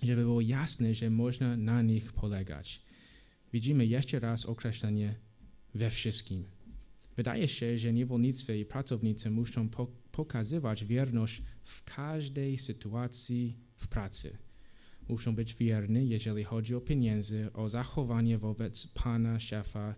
żeby 0.03 0.23
było 0.23 0.41
jasne, 0.41 0.95
że 0.95 1.11
można 1.11 1.57
na 1.57 1.83
nich 1.83 2.13
polegać. 2.13 2.83
Widzimy 3.53 3.87
jeszcze 3.87 4.21
raz 4.21 4.47
określenie 4.47 5.15
we 5.75 5.91
wszystkim. 5.91 6.45
Wydaje 7.17 7.49
się, 7.49 7.79
że 7.79 7.93
niewolnictwo 7.93 8.53
i 8.53 8.65
pracownicy 8.65 9.31
muszą 9.31 9.69
po 9.69 9.87
pokazywać 10.13 10.85
wierność 10.85 11.43
w 11.63 11.85
każdej 11.85 12.59
sytuacji 12.59 13.59
w 13.77 13.89
pracy. 13.89 14.39
Muszą 15.09 15.35
być 15.35 15.55
wierni, 15.55 16.09
jeżeli 16.09 16.45
chodzi 16.45 16.75
o 16.75 16.81
pieniądze, 16.81 17.53
o 17.53 17.69
zachowanie 17.69 18.39
wobec 18.39 18.87
pana, 18.87 19.41
szefa 19.41 19.95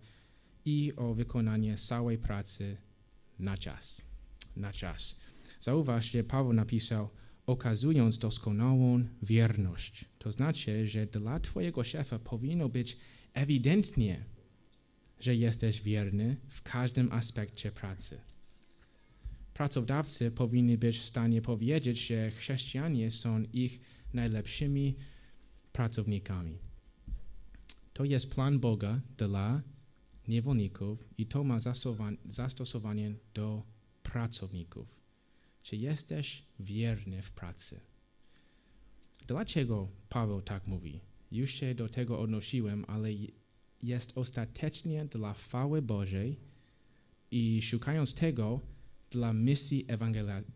i 0.64 0.92
o 0.96 1.14
wykonanie 1.14 1.76
całej 1.76 2.18
pracy 2.18 2.76
na 3.38 3.59
czas. 3.59 4.06
Na 4.57 4.73
czas. 4.73 5.21
Zauważ, 5.61 6.11
że 6.11 6.25
Paweł 6.25 6.53
napisał, 6.53 7.09
okazując 7.47 8.19
doskonałą 8.19 9.05
wierność. 9.23 10.05
To 10.19 10.33
znaczy, 10.33 10.87
że 10.87 11.07
dla 11.07 11.40
Twojego 11.40 11.85
szefa 11.85 12.19
powinno 12.19 12.69
być 12.69 12.97
ewidentnie, 13.35 14.25
że 15.21 15.35
jesteś 15.35 15.83
wierny 15.83 16.37
w 16.49 16.62
każdym 16.62 17.12
aspekcie 17.12 17.73
pracy. 17.73 18.21
Pracodawcy 19.55 20.31
powinni 20.31 20.79
być 20.79 20.99
w 20.99 21.05
stanie 21.05 21.42
powiedzieć, 21.42 22.07
że 22.07 22.31
chrześcijanie 22.31 23.11
są 23.11 23.42
ich 23.53 23.81
najlepszymi 24.12 24.97
pracownikami. 25.73 26.59
To 27.92 28.05
jest 28.05 28.35
plan 28.35 28.61
Boga 28.61 29.01
dla 29.16 29.62
niewolników 30.29 31.09
i 31.19 31.27
to 31.27 31.45
ma 31.45 31.59
zastosowanie 32.25 33.14
do 33.35 33.62
pracowników. 34.16 34.88
Czy 35.62 35.76
jesteś 35.76 36.42
wierny 36.61 37.22
w 37.22 37.33
pracy? 37.33 37.81
Dlaczego 39.26 39.88
Paweł 40.09 40.42
tak 40.42 40.66
mówi? 40.66 41.00
Już 41.33 41.50
się 41.50 41.74
do 41.74 41.88
tego 41.88 42.20
odnosiłem, 42.20 42.85
ale 42.88 43.09
jest 43.83 44.12
ostatecznie 44.14 45.05
dla 45.05 45.35
chwały 45.35 45.83
Bożej 45.83 46.37
i 47.31 47.62
szukając 47.62 48.14
tego 48.14 48.61
dla 49.11 49.33
misji 49.33 49.87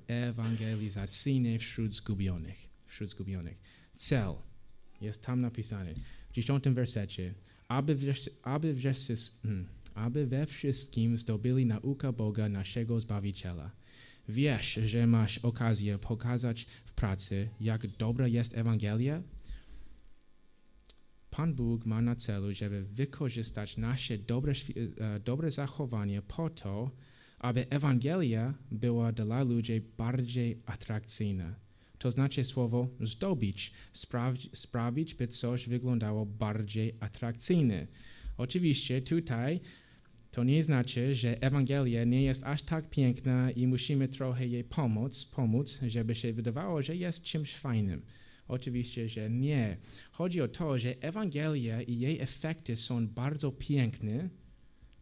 ewangelizacyjnej 0.06 1.58
wśród 1.58 1.94
zgubionych. 1.94 2.68
Wśród 2.86 3.10
zgubionych. 3.10 3.58
Cel 3.94 4.34
jest 5.00 5.22
tam 5.22 5.40
napisany 5.40 5.94
w 6.30 6.32
dziesiątym 6.32 6.74
wersecie, 6.74 7.34
aby, 7.68 7.96
aby, 8.42 8.74
hmm, 9.42 9.66
aby 9.94 10.26
we 10.26 10.46
wszystkim 10.46 11.18
zdobyli 11.18 11.66
naukę 11.66 12.12
Boga 12.12 12.48
naszego 12.48 13.00
Zbawiciela. 13.00 13.70
Wiesz, 14.28 14.74
że 14.84 15.06
masz 15.06 15.38
okazję 15.38 15.98
pokazać 15.98 16.66
w 16.84 16.92
pracy, 16.92 17.48
jak 17.60 17.86
dobra 17.86 18.28
jest 18.28 18.56
Ewangelia? 18.56 19.22
Pan 21.30 21.54
Bóg 21.54 21.86
ma 21.86 22.02
na 22.02 22.16
celu, 22.16 22.54
żeby 22.54 22.84
wykorzystać 22.84 23.76
nasze 23.76 24.18
dobre, 24.18 24.52
e, 24.98 25.20
dobre 25.20 25.50
zachowanie 25.50 26.22
po 26.22 26.50
to, 26.50 26.90
aby 27.38 27.68
Ewangelia 27.70 28.54
była 28.70 29.12
dla 29.12 29.42
ludzi 29.42 29.80
bardziej 29.96 30.62
atrakcyjna. 30.66 31.54
To 31.98 32.10
znaczy 32.10 32.44
słowo 32.44 32.88
zdobyć, 33.00 33.72
sprawić, 33.92 34.58
sprawić, 34.58 35.14
by 35.14 35.28
coś 35.28 35.68
wyglądało 35.68 36.26
bardziej 36.26 36.94
atrakcyjne. 37.00 37.86
Oczywiście 38.36 39.02
tutaj 39.02 39.60
to 40.30 40.44
nie 40.44 40.64
znaczy, 40.64 41.14
że 41.14 41.42
Ewangelia 41.42 42.04
nie 42.04 42.22
jest 42.22 42.44
aż 42.44 42.62
tak 42.62 42.90
piękna 42.90 43.50
i 43.50 43.66
musimy 43.66 44.08
trochę 44.08 44.46
jej 44.46 44.64
pomóc, 44.64 45.24
pomóc, 45.24 45.80
żeby 45.86 46.14
się 46.14 46.32
wydawało, 46.32 46.82
że 46.82 46.96
jest 46.96 47.22
czymś 47.22 47.54
fajnym. 47.56 48.02
Oczywiście, 48.48 49.08
że 49.08 49.30
nie. 49.30 49.76
Chodzi 50.12 50.40
o 50.40 50.48
to, 50.48 50.78
że 50.78 50.94
Ewangelia 51.00 51.82
i 51.82 51.98
jej 51.98 52.20
efekty 52.20 52.76
są 52.76 53.08
bardzo 53.08 53.52
piękne, 53.52 54.28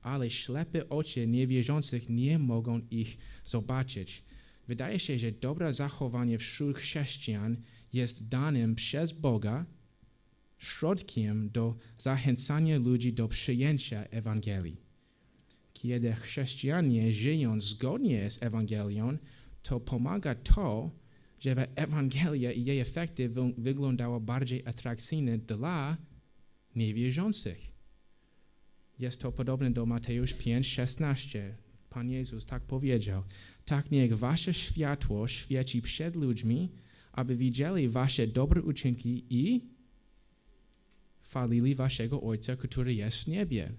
ale 0.02 0.30
ślepe 0.30 0.88
oczy 0.88 1.26
niewierzących 1.26 2.08
nie 2.08 2.38
mogą 2.38 2.80
ich 2.90 3.18
zobaczyć. 3.44 4.24
Wydaje 4.68 4.98
się, 4.98 5.18
że 5.18 5.32
dobre 5.32 5.72
zachowanie 5.72 6.38
wśród 6.38 6.76
chrześcijan 6.76 7.56
jest 7.92 8.28
danym 8.28 8.74
przez 8.74 9.12
Boga 9.12 9.66
środkiem 10.58 11.50
do 11.50 11.76
zachęcania 11.98 12.78
ludzi 12.78 13.12
do 13.12 13.28
przyjęcia 13.28 14.04
Ewangelii. 14.04 14.88
Kiedy 15.82 16.12
chrześcijanie 16.12 17.12
żyją 17.12 17.60
zgodnie 17.60 18.30
z 18.30 18.42
Ewangelią, 18.42 19.18
to 19.62 19.80
pomaga 19.80 20.34
to, 20.34 20.90
żeby 21.40 21.66
Ewangelia 21.74 22.52
i 22.52 22.64
jej 22.64 22.80
efekty 22.80 23.28
wyglądały 23.58 24.20
bardziej 24.20 24.62
atrakcyjne 24.66 25.38
dla 25.38 25.96
niewierzących. 26.76 27.72
Jest 28.98 29.20
to 29.20 29.32
podobne 29.32 29.70
do 29.70 29.86
Mateusz 29.86 30.34
5:16. 30.34 31.52
Pan 31.90 32.10
Jezus 32.10 32.46
tak 32.46 32.62
powiedział: 32.62 33.22
Tak 33.64 33.90
niech 33.90 34.18
wasze 34.18 34.55
światło 34.55 35.28
świeci 35.28 35.82
przed 35.82 36.16
ludźmi, 36.16 36.68
aby 37.12 37.36
widzieli 37.36 37.88
wasze 37.88 38.26
dobre 38.26 38.62
uczynki 38.62 39.24
i 39.30 39.61
chwalili 41.20 41.74
waszego 41.74 42.22
Ojca, 42.22 42.57
który 42.57 42.94
jest 42.94 43.24
w 43.24 43.26
niebie. 43.26 43.72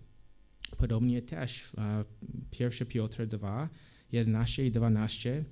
Podobnie 0.77 1.21
też 1.21 1.63
w 1.63 2.59
1 2.59 2.87
Piotr 2.87 3.27
2, 3.27 3.69
11 4.11 4.65
i 4.65 4.71
12 4.71 5.45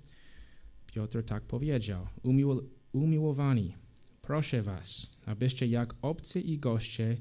Piotr 0.87 1.23
tak 1.23 1.43
powiedział: 1.43 2.07
Umił, 2.23 2.69
Umiłowani, 2.93 3.75
proszę 4.21 4.61
was, 4.63 5.07
abyście 5.25 5.67
jak 5.67 5.93
obcy 6.01 6.41
i 6.41 6.59
goście 6.59 7.17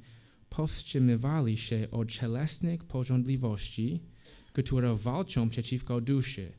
powstrzymywali 0.49 1.57
się 1.57 1.89
od 1.91 2.11
cielesnych 2.11 2.85
porządliwości, 2.85 4.01
które 4.53 4.97
walczą 4.97 5.51
przeciwko 5.51 6.01
duszy. 6.01 6.53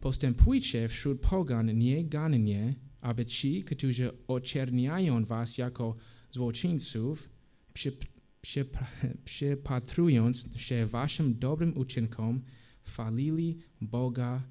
Postępujcie 0.00 0.88
wśród 0.88 1.20
pogan 1.20 1.78
niegannie, 1.78 2.74
aby 3.00 3.26
ci, 3.26 3.62
którzy 3.62 4.10
oczerniają 4.28 5.24
was 5.24 5.58
jako 5.58 5.96
złoczyńców, 6.30 7.28
przy, 7.74 7.96
przypatrując 9.24 10.56
się 10.56 10.86
waszym 10.86 11.38
dobrym 11.38 11.78
uczynkom, 11.78 12.42
chwalili 12.82 13.58
Boga 13.80 14.42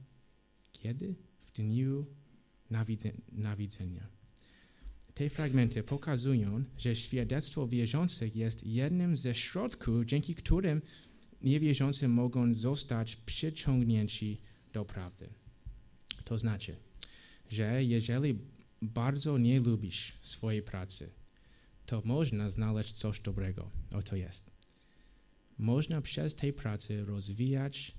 kiedy? 0.71 1.15
W 1.45 1.51
dniu 1.51 2.05
nawidzenia. 3.31 4.07
Te 5.13 5.29
fragmenty 5.29 5.83
pokazują, 5.83 6.63
że 6.77 6.95
świadectwo 6.95 7.67
wierzących 7.67 8.35
jest 8.35 8.67
jednym 8.67 9.17
ze 9.17 9.35
środków, 9.35 10.05
dzięki 10.05 10.35
którym 10.35 10.81
niewierzący 11.41 12.07
mogą 12.07 12.55
zostać 12.55 13.15
przyciągnięci 13.15 14.41
do 14.73 14.85
prawdy. 14.85 15.29
To 16.23 16.37
znaczy, 16.37 16.75
że 17.49 17.83
jeżeli 17.83 18.39
bardzo 18.81 19.37
nie 19.37 19.59
lubisz 19.59 20.13
swojej 20.21 20.61
pracy, 20.61 21.09
to 21.91 22.01
można 22.05 22.49
znaleźć 22.49 22.93
coś 22.93 23.19
dobrego. 23.19 23.71
Oto 23.93 24.15
jest. 24.15 24.51
Można 25.57 26.01
przez 26.01 26.35
tej 26.35 26.53
pracy 26.53 27.05
rozwijać, 27.05 27.95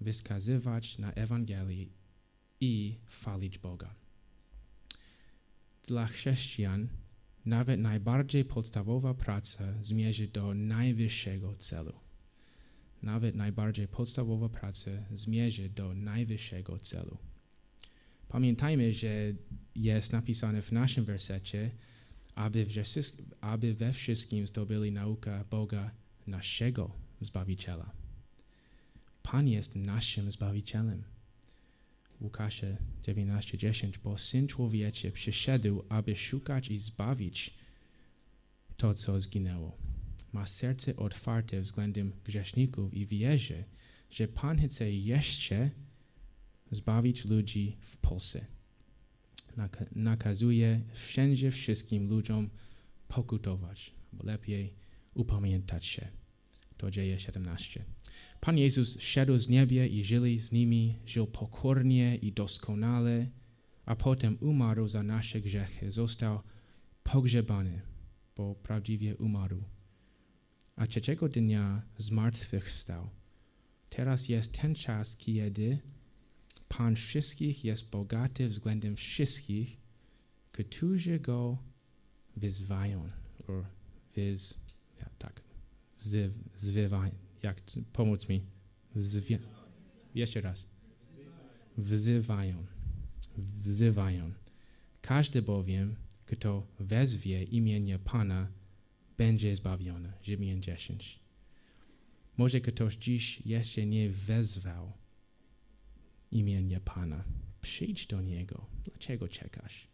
wyskazywać 0.00 0.98
na 0.98 1.12
Ewangelii 1.12 1.92
i 2.60 2.98
chwalić 3.06 3.58
Boga. 3.58 3.94
Dla 5.86 6.06
chrześcijan 6.06 6.88
nawet 7.46 7.80
najbardziej 7.80 8.44
podstawowa 8.44 9.14
praca 9.14 9.64
zmierzy 9.82 10.28
do 10.28 10.54
najwyższego 10.54 11.56
celu. 11.56 11.92
Nawet 13.02 13.34
najbardziej 13.34 13.88
podstawowa 13.88 14.48
praca 14.48 14.90
zmierzy 15.12 15.68
do 15.68 15.94
najwyższego 15.94 16.78
celu. 16.78 17.18
Pamiętajmy, 18.28 18.92
że 18.92 19.32
jest 19.74 20.12
napisane 20.12 20.62
w 20.62 20.72
naszym 20.72 21.04
wersecie, 21.04 21.70
aby, 22.34 22.66
aby 23.40 23.74
we 23.74 23.92
wszystkim 23.92 24.46
zdobyli 24.46 24.92
naukę 24.92 25.44
Boga 25.50 25.90
naszego 26.26 26.90
Zbawiciela. 27.20 27.92
Pan 29.22 29.48
jest 29.48 29.76
naszym 29.76 30.30
Zbawicielem. 30.30 31.04
Łukasza 32.20 32.66
19:10, 33.02 33.98
bo 33.98 34.18
Syn 34.18 34.46
Człowieczy 34.46 35.12
przyszedł, 35.12 35.84
aby 35.88 36.16
szukać 36.16 36.70
i 36.70 36.78
zbawić 36.78 37.54
to, 38.76 38.94
co 38.94 39.20
zginęło. 39.20 39.76
Ma 40.32 40.46
serce 40.46 40.96
otwarte 40.96 41.60
względem 41.60 42.12
grzeszników 42.24 42.94
i 42.94 43.06
wierzy, 43.06 43.64
że 44.10 44.28
Pan 44.28 44.68
chce 44.68 44.92
jeszcze 44.92 45.70
zbawić 46.70 47.24
ludzi 47.24 47.76
w 47.80 47.96
Polsce. 47.96 48.59
Nakazuje 49.94 50.80
wszędzie 50.92 51.50
wszystkim 51.50 52.08
ludziom 52.08 52.50
pokutować, 53.08 53.94
bo 54.12 54.24
lepiej 54.24 54.74
upamiętać 55.14 55.86
się. 55.86 56.08
To 56.76 56.90
dzieje 56.90 57.20
17. 57.20 57.84
Pan 58.40 58.58
Jezus 58.58 59.00
szedł 59.00 59.38
z 59.38 59.48
niebie 59.48 59.86
i 59.86 60.04
żyli 60.04 60.40
z 60.40 60.52
nimi, 60.52 60.96
żył 61.06 61.26
pokornie 61.26 62.16
i 62.16 62.32
doskonale, 62.32 63.30
a 63.84 63.96
potem 63.96 64.38
umarł 64.40 64.88
za 64.88 65.02
nasze 65.02 65.40
grzechy, 65.40 65.90
został 65.90 66.40
pogrzebany, 67.02 67.80
bo 68.36 68.54
prawdziwie 68.54 69.16
umarł. 69.16 69.64
A 70.76 70.86
trzeciego 70.86 71.28
dnia 71.28 71.82
zmartwychwstał. 71.98 73.10
Teraz 73.90 74.28
jest 74.28 74.60
ten 74.60 74.74
czas, 74.74 75.16
kiedy 75.16 75.78
Pan 76.78 76.96
wszystkich 76.96 77.64
jest 77.64 77.90
bogaty 77.90 78.48
względem 78.48 78.96
wszystkich, 78.96 79.76
którzy 80.52 81.20
Go 81.20 81.58
wyzwają, 82.36 83.10
lub 83.48 83.66
wyz, 84.14 84.60
ja, 85.00 85.10
tak, 85.18 85.42
wzywają 86.56 87.10
jak 87.42 87.62
pomóc 87.92 88.28
mi? 88.28 88.42
Jeszcze 90.14 90.40
raz. 90.40 90.70
Wzywają. 91.78 92.66
Wzywają. 93.62 94.32
Każdy 95.02 95.42
bowiem, 95.42 95.96
kto 96.26 96.66
wezwie 96.78 97.42
imienia 97.44 97.98
Pana, 97.98 98.48
będzie 99.18 99.56
zbawiony. 99.56 100.12
Rzymian 100.22 100.62
10. 100.62 101.20
Może 102.36 102.60
ktoś 102.60 102.96
dziś 102.96 103.46
jeszcze 103.46 103.86
nie 103.86 104.10
wezwał 104.10 104.92
imienia 106.32 106.80
Pana. 106.80 107.24
Przyjdź 107.62 108.06
do 108.06 108.20
Niego. 108.22 108.66
Dlaczego 108.84 109.28
czekasz? 109.28 109.88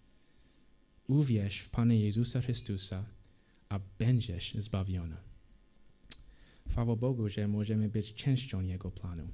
Uwierz 1.07 1.59
w 1.61 1.71
Pana 1.71 1.95
Jezusa 1.95 2.41
Chrystusa, 2.41 3.05
a 3.69 3.81
będziesz 3.99 4.55
zbawiony. 4.55 5.17
Chwała 6.69 6.97
Bogu, 6.97 7.29
że 7.29 7.49
możemy 7.49 7.89
być 7.89 8.15
częścią 8.15 8.61
Jego 8.61 8.91
planu. 8.91 9.29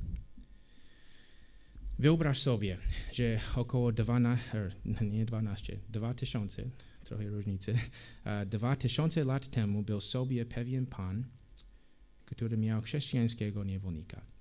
Wyobraź 1.99 2.39
sobie, 2.39 2.79
że 3.13 3.41
około 3.57 3.93
12, 3.93 4.71
nie 5.01 5.25
12, 5.25 5.79
2000, 5.89 6.71
trochę 7.05 7.31
różnicy, 7.31 7.79
2000 8.47 9.25
lat 9.25 9.51
temu 9.51 9.83
był 9.83 10.01
sobie 10.01 10.47
pewien 10.47 10.87
pan, 10.87 11.25
który 12.25 12.57
miał 12.57 12.83
chrześcijańskiego 12.83 13.65
niewolnika. 13.65 14.32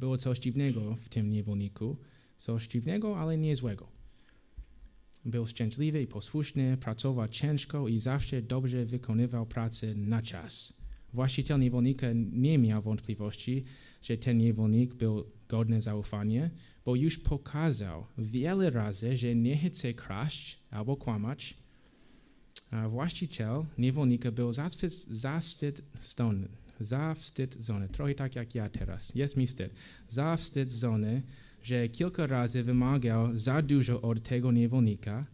Było 0.00 0.18
coś 0.18 0.38
dziwnego 0.38 0.96
w 0.96 1.08
tym 1.08 1.30
niewolniku, 1.30 1.96
coś 2.38 2.66
dziwnego, 2.66 3.18
ale 3.18 3.38
nie 3.38 3.56
złego. 3.56 3.88
Był 5.24 5.46
szczęśliwy 5.46 6.02
i 6.02 6.06
posłuszny, 6.06 6.76
pracował 6.76 7.28
ciężko 7.28 7.88
i 7.88 8.00
zawsze 8.00 8.42
dobrze 8.42 8.86
wykonywał 8.86 9.46
pracę 9.46 9.94
na 9.94 10.22
czas. 10.22 10.80
Właściciel 11.12 11.60
niewolnika 11.60 12.06
nie 12.32 12.58
miał 12.58 12.82
wątpliwości, 12.82 13.64
że 14.02 14.18
ten 14.18 14.38
niewolnik 14.38 14.94
był 14.94 15.24
godny 15.48 15.80
zaufania, 15.80 16.50
bo 16.84 16.94
już 16.94 17.18
pokazał 17.18 18.06
wiele 18.18 18.70
razy, 18.70 19.16
że 19.16 19.34
nie 19.34 19.56
chce 19.56 19.94
kraść 19.94 20.58
albo 20.70 20.96
kłamać. 20.96 21.65
Właściciel 22.88 23.64
niewolnika 23.78 24.32
był 24.32 24.52
zawstydzony, 25.10 26.48
zawstydzony, 26.80 27.88
trochę 27.88 28.14
tak 28.14 28.36
jak 28.36 28.54
ja 28.54 28.68
teraz, 28.68 29.14
jest 29.14 29.36
mi 29.36 29.46
wstyd, 29.46 29.74
zawstydzony, 30.08 31.22
że 31.62 31.88
kilka 31.88 32.26
razy 32.26 32.62
wymagał 32.62 33.36
za 33.36 33.62
dużo 33.62 34.02
od 34.02 34.22
tego 34.22 34.52
niewolnika, 34.52 35.26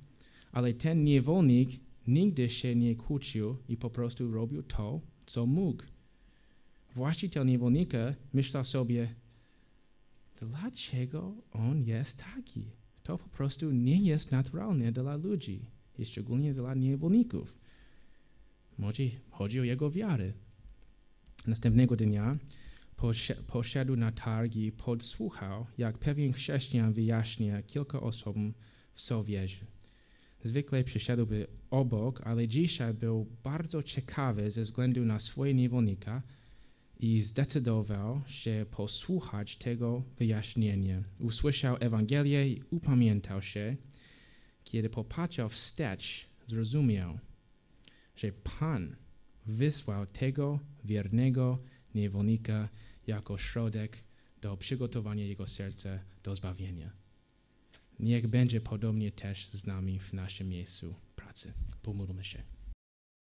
ale 0.52 0.74
ten 0.74 1.04
niewolnik 1.04 1.70
nigdy 2.06 2.50
się 2.50 2.76
nie 2.76 2.94
kłócił 2.96 3.56
i 3.68 3.76
po 3.76 3.90
prostu 3.90 4.32
robił 4.32 4.62
to, 4.62 5.00
co 5.26 5.46
mógł. 5.46 5.82
Właściciel 6.94 7.46
niewolnika 7.46 8.14
myślał 8.32 8.64
sobie, 8.64 9.14
dlaczego 10.40 11.34
on 11.52 11.84
jest 11.84 12.24
taki? 12.34 12.64
To 13.02 13.18
po 13.18 13.28
prostu 13.28 13.72
nie 13.72 13.96
jest 13.96 14.32
naturalne 14.32 14.92
dla 14.92 15.16
ludzi, 15.16 15.60
i 15.98 16.04
szczególnie 16.04 16.54
dla 16.54 16.74
niewolników. 16.74 17.58
Może 18.78 19.02
chodzi 19.30 19.60
o 19.60 19.64
jego 19.64 19.90
wiarę. 19.90 20.32
Następnego 21.46 21.96
dnia 21.96 22.36
poszedł 23.46 23.96
na 23.96 24.12
targi 24.12 24.66
i 24.66 24.72
podsłuchał, 24.72 25.66
jak 25.78 25.98
pewien 25.98 26.32
chrześcijan 26.32 26.92
wyjaśnia 26.92 27.62
kilka 27.62 28.00
osobom 28.00 28.52
w 28.94 29.00
Sowiezie. 29.00 29.66
Zwykle 30.42 30.84
przyszedłby 30.84 31.46
obok, 31.70 32.20
ale 32.24 32.48
dzisiaj 32.48 32.94
był 32.94 33.26
bardzo 33.44 33.82
ciekawy 33.82 34.50
ze 34.50 34.62
względu 34.62 35.04
na 35.04 35.20
swoje 35.20 35.54
niewolnika 35.54 36.22
i 37.00 37.22
zdecydował 37.22 38.22
się 38.26 38.66
posłuchać 38.70 39.56
tego 39.56 40.02
wyjaśnienia. 40.18 41.02
Usłyszał 41.18 41.76
Ewangelię 41.80 42.48
i 42.48 42.62
upamiętał 42.70 43.42
się. 43.42 43.76
Kiedy 44.64 44.90
popatrzył 44.90 45.48
wstecz, 45.48 46.26
zrozumiał, 46.46 47.18
że 48.16 48.32
Pan 48.32 48.96
wysłał 49.46 50.06
tego 50.06 50.58
wiernego 50.84 51.58
niewolnika 51.94 52.68
jako 53.06 53.38
środek 53.38 54.04
do 54.40 54.56
przygotowania 54.56 55.24
jego 55.24 55.46
serca 55.46 55.98
do 56.22 56.34
zbawienia. 56.34 56.90
Niech 58.00 58.26
będzie 58.26 58.60
podobnie 58.60 59.12
też 59.12 59.46
z 59.46 59.66
nami 59.66 60.00
w 60.00 60.12
naszym 60.12 60.48
miejscu 60.48 60.94
pracy. 61.16 61.52
Pomódlmy 61.82 62.24
się. 62.24 62.42